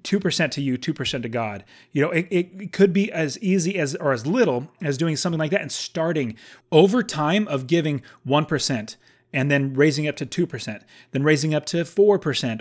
2% 0.00 0.50
to 0.50 0.62
you, 0.62 0.78
2% 0.78 1.22
to 1.22 1.28
God. 1.28 1.64
You 1.92 2.02
know, 2.02 2.10
it, 2.10 2.26
it 2.30 2.72
could 2.72 2.92
be 2.92 3.12
as 3.12 3.38
easy 3.40 3.78
as 3.78 3.94
or 3.96 4.12
as 4.12 4.26
little 4.26 4.70
as 4.80 4.96
doing 4.96 5.16
something 5.16 5.38
like 5.38 5.50
that 5.50 5.60
and 5.60 5.70
starting 5.70 6.36
over 6.70 7.02
time 7.02 7.46
of 7.48 7.66
giving 7.66 8.02
1% 8.26 8.96
and 9.34 9.50
then 9.50 9.74
raising 9.74 10.06
up 10.06 10.16
to 10.16 10.26
2%, 10.26 10.82
then 11.12 11.22
raising 11.22 11.54
up 11.54 11.64
to 11.66 11.78
4% 11.78 11.98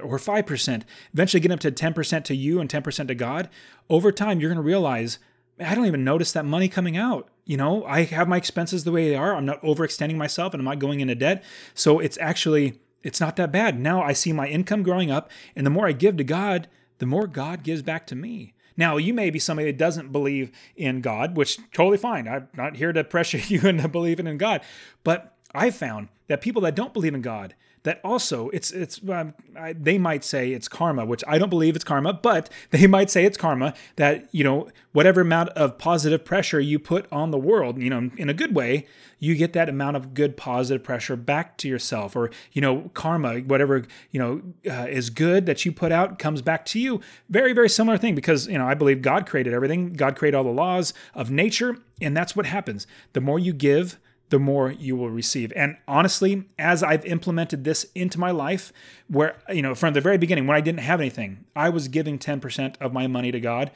or 0.03 0.17
5%, 0.17 0.83
eventually 1.13 1.41
getting 1.41 1.53
up 1.53 1.59
to 1.61 1.71
10% 1.71 2.23
to 2.23 2.35
you 2.35 2.59
and 2.59 2.69
10% 2.69 3.07
to 3.07 3.15
God. 3.15 3.49
Over 3.89 4.11
time, 4.11 4.39
you're 4.39 4.49
going 4.49 4.55
to 4.57 4.61
realize 4.61 5.19
I 5.59 5.75
don't 5.75 5.85
even 5.85 6.03
notice 6.03 6.31
that 6.31 6.45
money 6.45 6.67
coming 6.67 6.97
out. 6.97 7.29
You 7.51 7.57
know, 7.57 7.83
I 7.83 8.03
have 8.03 8.29
my 8.29 8.37
expenses 8.37 8.85
the 8.85 8.93
way 8.93 9.09
they 9.09 9.15
are. 9.17 9.35
I'm 9.35 9.45
not 9.45 9.61
overextending 9.61 10.15
myself 10.15 10.53
and 10.53 10.61
I'm 10.61 10.65
not 10.65 10.79
going 10.79 11.01
into 11.01 11.15
debt. 11.15 11.43
So 11.73 11.99
it's 11.99 12.17
actually 12.21 12.79
it's 13.03 13.19
not 13.19 13.35
that 13.35 13.51
bad. 13.51 13.77
Now 13.77 14.01
I 14.01 14.13
see 14.13 14.31
my 14.31 14.47
income 14.47 14.83
growing 14.83 15.11
up 15.11 15.29
and 15.53 15.65
the 15.65 15.69
more 15.69 15.85
I 15.85 15.91
give 15.91 16.15
to 16.15 16.23
God, 16.23 16.69
the 16.99 17.05
more 17.05 17.27
God 17.27 17.63
gives 17.63 17.81
back 17.81 18.07
to 18.07 18.15
me. 18.15 18.53
Now, 18.77 18.95
you 18.95 19.13
may 19.13 19.29
be 19.31 19.37
somebody 19.37 19.69
that 19.69 19.77
doesn't 19.77 20.13
believe 20.13 20.49
in 20.77 21.01
God, 21.01 21.35
which 21.35 21.59
totally 21.73 21.97
fine. 21.97 22.25
I'm 22.25 22.47
not 22.55 22.77
here 22.77 22.93
to 22.93 23.03
pressure 23.03 23.37
you 23.47 23.67
into 23.67 23.89
believing 23.89 24.27
in 24.27 24.37
God. 24.37 24.61
But 25.03 25.35
I 25.53 25.71
found 25.71 26.07
that 26.27 26.39
people 26.39 26.61
that 26.61 26.73
don't 26.73 26.93
believe 26.93 27.13
in 27.13 27.21
God, 27.21 27.53
that 27.83 27.99
also 28.03 28.49
it's 28.49 28.71
it's 28.71 28.99
um, 29.09 29.33
I, 29.57 29.73
they 29.73 29.97
might 29.97 30.23
say 30.23 30.51
it's 30.51 30.67
karma 30.67 31.05
which 31.05 31.23
i 31.27 31.37
don't 31.37 31.49
believe 31.49 31.75
it's 31.75 31.85
karma 31.85 32.13
but 32.13 32.49
they 32.71 32.87
might 32.87 33.09
say 33.09 33.25
it's 33.25 33.37
karma 33.37 33.73
that 33.95 34.27
you 34.31 34.43
know 34.43 34.69
whatever 34.91 35.21
amount 35.21 35.49
of 35.49 35.77
positive 35.77 36.23
pressure 36.25 36.59
you 36.59 36.79
put 36.79 37.11
on 37.11 37.31
the 37.31 37.37
world 37.37 37.77
you 37.81 37.89
know 37.89 38.09
in 38.17 38.29
a 38.29 38.33
good 38.33 38.55
way 38.55 38.85
you 39.21 39.35
get 39.35 39.53
that 39.53 39.69
amount 39.69 39.95
of 39.95 40.13
good 40.13 40.35
positive 40.35 40.83
pressure 40.83 41.15
back 41.15 41.55
to 41.55 41.69
yourself 41.69 42.15
or 42.15 42.29
you 42.51 42.61
know 42.61 42.89
karma 42.93 43.39
whatever 43.39 43.85
you 44.09 44.19
know 44.19 44.41
uh, 44.69 44.87
is 44.87 45.09
good 45.09 45.45
that 45.45 45.63
you 45.63 45.71
put 45.71 45.91
out 45.91 46.19
comes 46.19 46.41
back 46.41 46.65
to 46.65 46.79
you. 46.79 46.99
Very 47.29 47.53
very 47.53 47.69
similar 47.69 47.97
thing 47.97 48.15
because 48.15 48.47
you 48.47 48.57
know 48.57 48.67
i 48.67 48.73
believe 48.73 49.01
god 49.01 49.25
created 49.25 49.53
everything. 49.53 49.93
God 49.93 50.17
created 50.17 50.35
all 50.35 50.43
the 50.43 50.49
laws 50.49 50.93
of 51.13 51.31
nature 51.31 51.77
and 52.01 52.17
that's 52.17 52.35
what 52.35 52.47
happens. 52.47 52.87
The 53.13 53.21
more 53.21 53.39
you 53.39 53.53
give 53.53 53.97
the 54.31 54.39
more 54.39 54.71
you 54.71 54.95
will 54.95 55.09
receive. 55.09 55.53
And 55.55 55.77
honestly, 55.87 56.45
as 56.57 56.81
I've 56.81 57.05
implemented 57.05 57.63
this 57.63 57.85
into 57.93 58.19
my 58.19 58.31
life, 58.31 58.73
where, 59.07 59.37
you 59.49 59.61
know, 59.61 59.75
from 59.75 59.93
the 59.93 60.01
very 60.01 60.17
beginning, 60.17 60.47
when 60.47 60.57
I 60.57 60.61
didn't 60.61 60.79
have 60.79 60.99
anything, 60.99 61.45
I 61.55 61.69
was 61.69 61.87
giving 61.87 62.17
10% 62.17 62.75
of 62.81 62.93
my 62.93 63.07
money 63.07 63.31
to 63.31 63.39
God. 63.39 63.71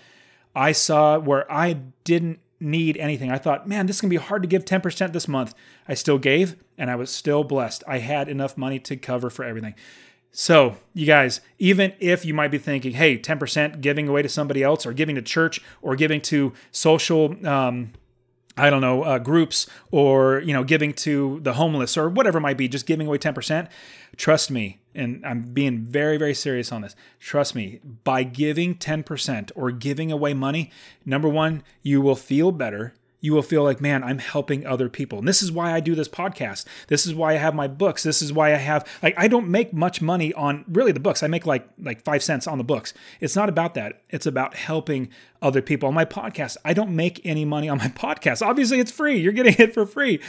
I 0.56 0.72
saw 0.72 1.20
where 1.20 1.50
I 1.52 1.74
didn't 2.06 2.40
need 2.60 2.96
anything. 2.98 3.30
I 3.30 3.38
thought, 3.38 3.68
man, 3.68 3.86
this 3.86 3.98
is 3.98 4.02
going 4.02 4.10
to 4.10 4.18
be 4.18 4.26
hard 4.26 4.42
to 4.44 4.48
give 4.48 4.64
10% 4.64 5.12
this 5.12 5.28
month. 5.28 5.54
I 5.88 5.94
still 5.94 6.18
gave 6.18 6.56
and 6.78 6.90
I 6.90 6.96
was 6.96 7.12
still 7.12 7.44
blessed. 7.44 7.84
I 7.86 8.00
had 8.00 8.30
enough 8.30 8.58
money 8.58 8.80
to 8.80 8.96
cover 8.96 9.30
for 9.30 9.44
everything. 9.44 9.76
So, 10.32 10.78
you 10.94 11.06
guys, 11.06 11.42
even 11.60 11.94
if 12.00 12.26
you 12.26 12.34
might 12.34 12.52
be 12.52 12.58
thinking, 12.58 12.94
hey, 12.94 13.18
10% 13.18 13.82
giving 13.82 14.08
away 14.08 14.22
to 14.22 14.30
somebody 14.30 14.64
else 14.64 14.86
or 14.86 14.94
giving 14.94 15.16
to 15.16 15.22
church 15.22 15.62
or 15.82 15.96
giving 15.96 16.20
to 16.22 16.54
social, 16.72 17.36
um, 17.48 17.94
I 18.58 18.70
don't 18.70 18.82
know, 18.82 19.04
uh, 19.04 19.20
groups 19.20 19.68
or, 19.92 20.40
you 20.40 20.54
know, 20.54 20.64
giving 20.64 20.94
to 20.94 21.40
the 21.44 21.54
homeless 21.54 21.98
or 21.98 22.10
whatever 22.10 22.38
it 22.38 22.42
might 22.42 22.58
be, 22.58 22.68
just 22.68 22.86
giving 22.86 23.08
away 23.08 23.18
10%. 23.18 23.68
Trust 24.16 24.50
me, 24.50 24.80
and 24.94 25.26
I'm 25.26 25.54
being 25.54 25.80
very, 25.80 26.18
very 26.18 26.34
serious 26.34 26.72
on 26.72 26.82
this. 26.82 26.96
Trust 27.20 27.54
me, 27.54 27.82
by 28.04 28.24
giving 28.24 28.76
10% 28.76 29.52
or 29.56 29.72
giving 29.72 30.12
away 30.12 30.34
money, 30.34 30.72
number 31.06 31.28
one, 31.28 31.64
you 31.84 32.02
will 32.02 32.16
feel 32.16 32.52
better 32.52 32.94
you 33.26 33.34
will 33.34 33.42
feel 33.42 33.64
like, 33.64 33.82
man, 33.82 34.04
I'm 34.04 34.20
helping 34.20 34.68
other 34.68 34.88
people. 34.88 35.18
And 35.18 35.28
this 35.28 35.42
is 35.42 35.52
why 35.52 35.74
I 35.74 35.80
do 35.80 35.96
this 35.96 36.08
podcast. 36.08 36.64
This 36.90 37.08
is 37.08 37.16
why 37.16 37.34
I 37.34 37.38
have 37.38 37.56
my 37.56 37.68
books. 37.68 38.04
This 38.04 38.22
is 38.22 38.32
why 38.32 38.54
I 38.54 38.58
have 38.58 38.88
like 39.02 39.16
I 39.18 39.28
don't 39.28 39.48
make 39.48 39.74
much 39.74 40.00
money 40.00 40.32
on 40.34 40.64
really 40.68 40.92
the 40.92 41.00
books. 41.00 41.24
I 41.24 41.28
make 41.28 41.48
like 41.48 41.68
like 41.82 42.04
5 42.04 42.22
cents 42.22 42.46
on 42.46 42.60
the 42.60 42.64
books. 42.64 42.94
It's 43.20 43.36
not 43.36 43.50
about 43.50 43.74
that. 43.74 44.04
It's 44.12 44.28
about 44.28 44.56
helping 44.56 45.10
other 45.42 45.64
people. 45.64 45.88
On 45.88 45.96
my 45.96 46.06
podcast, 46.06 46.58
I 46.64 46.74
don't 46.74 46.96
make 46.96 47.20
any 47.26 47.46
money 47.46 47.68
on 47.68 47.80
my 47.80 47.88
podcast. 48.06 48.46
Obviously, 48.46 48.80
it's 48.80 48.92
free. 48.92 49.18
You're 49.18 49.34
getting 49.34 49.56
it 49.58 49.74
for 49.74 49.88
free. 49.88 50.20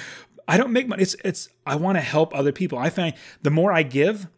I 0.49 0.57
don't 0.57 0.73
make 0.73 0.89
money. 0.89 1.03
It's 1.03 1.17
it's 1.23 1.51
I 1.67 1.77
want 1.77 1.99
to 1.99 2.03
help 2.03 2.35
other 2.35 2.53
people. 2.53 2.79
I 2.79 2.89
find 2.89 3.13
the 3.43 3.51
more 3.51 3.73
I 3.73 3.83
give, 3.83 4.29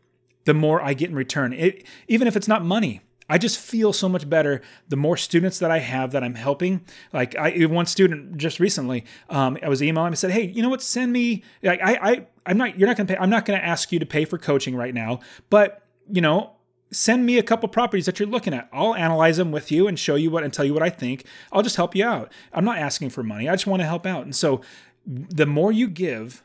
the 0.47 0.55
more 0.55 0.83
I 0.83 0.95
get 0.95 1.11
in 1.11 1.15
return. 1.15 1.53
It, 1.53 1.87
even 2.09 2.27
if 2.27 2.37
it's 2.37 2.49
not 2.49 2.65
money. 2.65 3.03
I 3.29 3.39
just 3.39 3.59
feel 3.59 3.93
so 3.93 4.09
much 4.09 4.29
better 4.29 4.63
the 4.89 4.97
more 4.97 5.17
students 5.17 5.59
that 5.59 5.71
I 5.71 5.79
have 5.79 6.13
that 6.13 6.25
I'm 6.25 6.35
helping. 6.35 6.85
Like 7.13 7.37
I 7.37 7.65
one 7.67 7.87
student 7.87 8.37
just 8.37 8.59
recently, 8.59 9.05
um, 9.29 9.59
I 9.63 9.69
was 9.69 9.83
emailing 9.83 10.09
him 10.09 10.13
and 10.13 10.19
said, 10.19 10.31
"Hey, 10.31 10.47
you 10.47 10.63
know 10.63 10.69
what? 10.69 10.83
Send 10.83 11.13
me. 11.13 11.43
Like 11.63 11.81
I 11.83 11.99
I 12.01 12.27
I'm 12.47 12.57
not. 12.57 12.79
You're 12.79 12.89
not 12.89 12.97
gonna 12.97 13.09
pay. 13.09 13.17
I'm 13.17 13.31
not 13.31 13.45
gonna 13.45 13.59
ask 13.59 13.93
you 13.93 13.99
to 13.99 14.07
pay 14.07 14.25
for 14.25 14.39
coaching 14.39 14.75
right 14.75 14.95
now, 14.95 15.21
but 15.51 15.83
you 16.11 16.21
know." 16.21 16.53
Send 16.91 17.27
me 17.27 17.37
a 17.37 17.43
couple 17.43 17.69
properties 17.69 18.07
that 18.07 18.19
you're 18.19 18.27
looking 18.31 18.55
at. 18.55 18.67
I'll 18.73 18.95
analyze 18.95 19.37
them 19.37 19.53
with 19.53 19.71
you 19.71 19.87
and 19.87 19.99
show 19.99 20.15
you 20.15 20.31
what 20.31 20.43
and 20.43 20.51
tell 20.51 20.65
you 20.65 20.73
what 20.73 20.83
I 20.83 20.89
think. 20.89 21.27
I'll 21.53 21.61
just 21.61 21.77
help 21.77 21.95
you 21.95 22.03
out. 22.03 22.33
I'm 22.51 22.65
not 22.65 22.79
asking 22.79 23.11
for 23.11 23.23
money. 23.23 23.47
I 23.47 23.53
just 23.53 23.67
want 23.67 23.83
to 23.83 23.87
help 23.87 24.07
out. 24.07 24.25
And 24.25 24.35
so 24.35 24.63
the 25.07 25.45
more 25.45 25.71
you 25.71 25.87
give, 25.87 26.43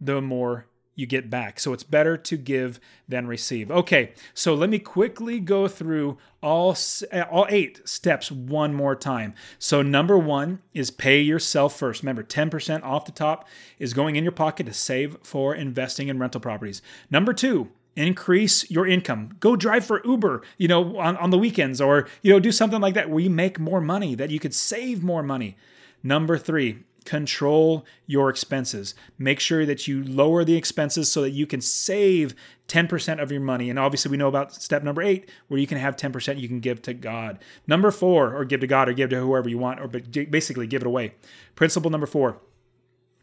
the 0.00 0.20
more 0.20 0.66
you 0.94 1.06
get 1.06 1.28
back. 1.30 1.58
So 1.58 1.72
it's 1.72 1.82
better 1.82 2.16
to 2.16 2.36
give 2.36 2.78
than 3.08 3.26
receive. 3.26 3.70
Okay, 3.70 4.12
so 4.32 4.54
let 4.54 4.70
me 4.70 4.78
quickly 4.78 5.40
go 5.40 5.68
through 5.68 6.18
all 6.42 6.76
eh, 7.10 7.22
all 7.22 7.46
eight 7.48 7.86
steps 7.88 8.30
one 8.30 8.74
more 8.74 8.94
time. 8.94 9.34
So 9.58 9.82
number 9.82 10.16
1 10.18 10.60
is 10.72 10.90
pay 10.90 11.20
yourself 11.20 11.76
first. 11.76 12.02
Remember, 12.02 12.22
10% 12.22 12.82
off 12.82 13.06
the 13.06 13.12
top 13.12 13.48
is 13.78 13.94
going 13.94 14.16
in 14.16 14.24
your 14.24 14.32
pocket 14.32 14.66
to 14.66 14.72
save 14.72 15.16
for 15.22 15.54
investing 15.54 16.08
in 16.08 16.18
rental 16.18 16.40
properties. 16.40 16.82
Number 17.10 17.32
2, 17.32 17.68
increase 17.96 18.70
your 18.70 18.86
income. 18.86 19.36
Go 19.40 19.56
drive 19.56 19.84
for 19.84 20.02
Uber, 20.04 20.42
you 20.58 20.68
know, 20.68 20.98
on, 20.98 21.16
on 21.16 21.30
the 21.30 21.38
weekends 21.38 21.80
or 21.80 22.06
you 22.22 22.32
know, 22.32 22.40
do 22.40 22.52
something 22.52 22.80
like 22.80 22.94
that 22.94 23.10
where 23.10 23.20
you 23.20 23.30
make 23.30 23.58
more 23.58 23.80
money 23.80 24.14
that 24.14 24.30
you 24.30 24.38
could 24.38 24.54
save 24.54 25.02
more 25.02 25.22
money. 25.22 25.56
Number 26.02 26.36
3, 26.36 26.80
control 27.04 27.84
your 28.06 28.30
expenses. 28.30 28.94
Make 29.18 29.40
sure 29.40 29.66
that 29.66 29.86
you 29.86 30.02
lower 30.02 30.44
the 30.44 30.56
expenses 30.56 31.10
so 31.10 31.22
that 31.22 31.30
you 31.30 31.46
can 31.46 31.60
save 31.60 32.34
10% 32.68 33.22
of 33.22 33.30
your 33.30 33.40
money. 33.40 33.70
And 33.70 33.78
obviously, 33.78 34.10
we 34.10 34.16
know 34.16 34.28
about 34.28 34.54
step 34.54 34.82
number 34.82 35.02
eight, 35.02 35.30
where 35.48 35.60
you 35.60 35.66
can 35.66 35.78
have 35.78 35.96
10% 35.96 36.38
you 36.38 36.48
can 36.48 36.60
give 36.60 36.82
to 36.82 36.94
God. 36.94 37.38
Number 37.66 37.90
four, 37.90 38.34
or 38.34 38.44
give 38.44 38.60
to 38.60 38.66
God 38.66 38.88
or 38.88 38.92
give 38.92 39.10
to 39.10 39.20
whoever 39.20 39.48
you 39.48 39.58
want, 39.58 39.80
or 39.80 39.88
basically 39.88 40.66
give 40.66 40.82
it 40.82 40.86
away. 40.86 41.14
Principle 41.54 41.90
number 41.90 42.06
four 42.06 42.40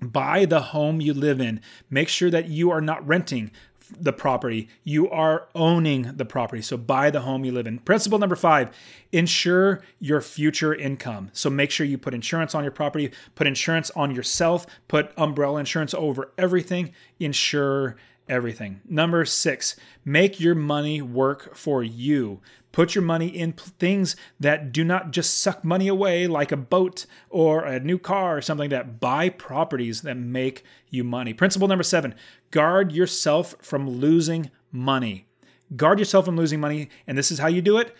buy 0.02 0.46
the 0.46 0.62
home 0.62 1.00
you 1.00 1.13
live 1.13 1.39
in. 1.39 1.62
Make 1.89 2.10
sure 2.10 2.32
that 2.32 2.50
you 2.50 2.72
are 2.72 2.82
not 2.82 3.08
renting 3.08 3.52
the 3.99 4.13
property, 4.13 4.69
you 4.84 5.10
are 5.10 5.47
owning 5.56 6.13
the 6.15 6.25
property. 6.25 6.62
So 6.62 6.77
buy 6.77 7.10
the 7.10 7.21
home 7.21 7.45
you 7.45 7.51
live 7.51 7.67
in. 7.67 7.80
Principle 7.80 8.19
number 8.19 8.36
five 8.36 8.71
insure 9.12 9.82
your 9.99 10.21
future 10.21 10.73
income. 10.73 11.30
So 11.34 11.49
make 11.49 11.71
sure 11.71 11.86
you 11.86 11.97
put 11.97 12.13
insurance 12.13 12.56
on 12.56 12.63
your 12.63 12.71
property, 12.71 13.12
put 13.36 13.47
insurance 13.47 13.91
on 13.91 14.15
yourself, 14.15 14.65
put 14.88 15.12
umbrella 15.17 15.60
insurance 15.60 15.93
over 15.93 16.32
everything, 16.38 16.93
insure 17.19 17.97
everything. 18.30 18.80
Number 18.88 19.25
six, 19.25 19.75
make 20.06 20.39
your 20.39 20.56
money 20.56 21.01
work 21.01 21.56
for 21.56 21.84
you. 21.84 22.39
Put 22.71 22.95
your 22.95 23.03
money 23.03 23.27
in 23.27 23.53
things 23.53 24.15
that 24.39 24.71
do 24.71 24.84
not 24.84 25.12
just 25.12 25.39
suck 25.39 25.63
money 25.63 25.88
away, 25.88 26.27
like 26.27 26.51
a 26.51 26.57
boat 26.57 27.05
or 27.29 27.65
a 27.65 27.79
new 27.79 27.97
car 27.97 28.38
or 28.38 28.41
something 28.41 28.69
that. 28.69 28.99
Buy 28.99 29.29
properties 29.29 30.01
that 30.01 30.15
make 30.15 30.63
you 30.89 31.03
money. 31.03 31.34
Principle 31.34 31.67
number 31.67 31.84
seven 31.84 32.15
guard 32.51 32.91
yourself 32.91 33.55
from 33.62 33.89
losing 33.89 34.51
money. 34.71 35.27
Guard 35.75 35.99
yourself 35.99 36.25
from 36.25 36.36
losing 36.38 36.60
money. 36.60 36.89
And 37.07 37.17
this 37.17 37.31
is 37.31 37.39
how 37.39 37.47
you 37.47 37.62
do 37.62 37.77
it 37.77 37.95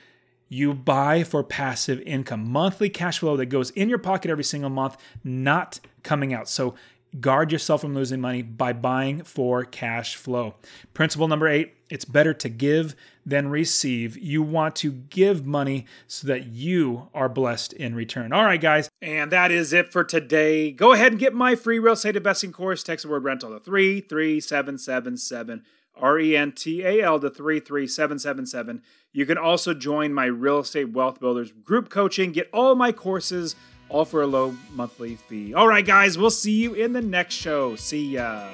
you 0.51 0.73
buy 0.73 1.23
for 1.23 1.45
passive 1.45 2.01
income, 2.01 2.51
monthly 2.51 2.89
cash 2.89 3.19
flow 3.19 3.38
that 3.38 3.45
goes 3.45 3.69
in 3.69 3.88
your 3.88 3.97
pocket 3.97 4.29
every 4.29 4.43
single 4.43 4.69
month, 4.69 4.97
not 5.23 5.79
coming 6.03 6.34
out. 6.34 6.49
So 6.49 6.75
guard 7.21 7.53
yourself 7.53 7.79
from 7.79 7.95
losing 7.95 8.19
money 8.19 8.41
by 8.41 8.73
buying 8.73 9.23
for 9.23 9.63
cash 9.63 10.17
flow. 10.17 10.55
Principle 10.93 11.29
number 11.29 11.47
eight 11.47 11.73
it's 11.89 12.03
better 12.03 12.34
to 12.34 12.49
give 12.49 12.95
than 13.25 13.49
receive. 13.49 14.17
You 14.17 14.41
want 14.41 14.75
to 14.77 14.91
give 14.91 15.45
money 15.45 15.86
so 16.07 16.27
that 16.27 16.47
you 16.47 17.10
are 17.13 17.29
blessed 17.29 17.73
in 17.73 17.95
return. 17.95 18.34
All 18.34 18.45
right, 18.45 18.60
guys. 18.60 18.89
And 19.01 19.31
that 19.31 19.51
is 19.51 19.73
it 19.73 19.91
for 19.91 20.03
today. 20.03 20.71
Go 20.71 20.93
ahead 20.93 21.12
and 21.12 21.19
get 21.19 21.34
my 21.34 21.55
free 21.55 21.79
real 21.79 21.93
estate 21.93 22.15
investing 22.15 22.51
course. 22.51 22.84
Text 22.84 23.03
the 23.03 23.12
word 23.12 23.23
rental 23.23 23.51
to 23.51 23.60
33777. 23.60 25.63
R 25.95 26.19
E 26.19 26.36
N 26.36 26.51
T 26.51 26.84
A 26.84 27.03
L 27.03 27.19
to 27.19 27.29
33777. 27.29 28.81
You 29.13 29.25
can 29.25 29.38
also 29.38 29.73
join 29.73 30.13
my 30.13 30.25
Real 30.25 30.60
Estate 30.60 30.93
Wealth 30.93 31.19
Builders 31.19 31.51
group 31.51 31.89
coaching, 31.89 32.31
get 32.31 32.49
all 32.53 32.75
my 32.75 32.91
courses, 32.91 33.55
all 33.89 34.05
for 34.05 34.21
a 34.21 34.27
low 34.27 34.55
monthly 34.73 35.15
fee. 35.15 35.53
All 35.53 35.67
right, 35.67 35.86
guys, 35.86 36.17
we'll 36.17 36.29
see 36.29 36.53
you 36.53 36.73
in 36.73 36.93
the 36.93 37.01
next 37.01 37.36
show. 37.36 37.75
See 37.75 38.13
ya. 38.13 38.47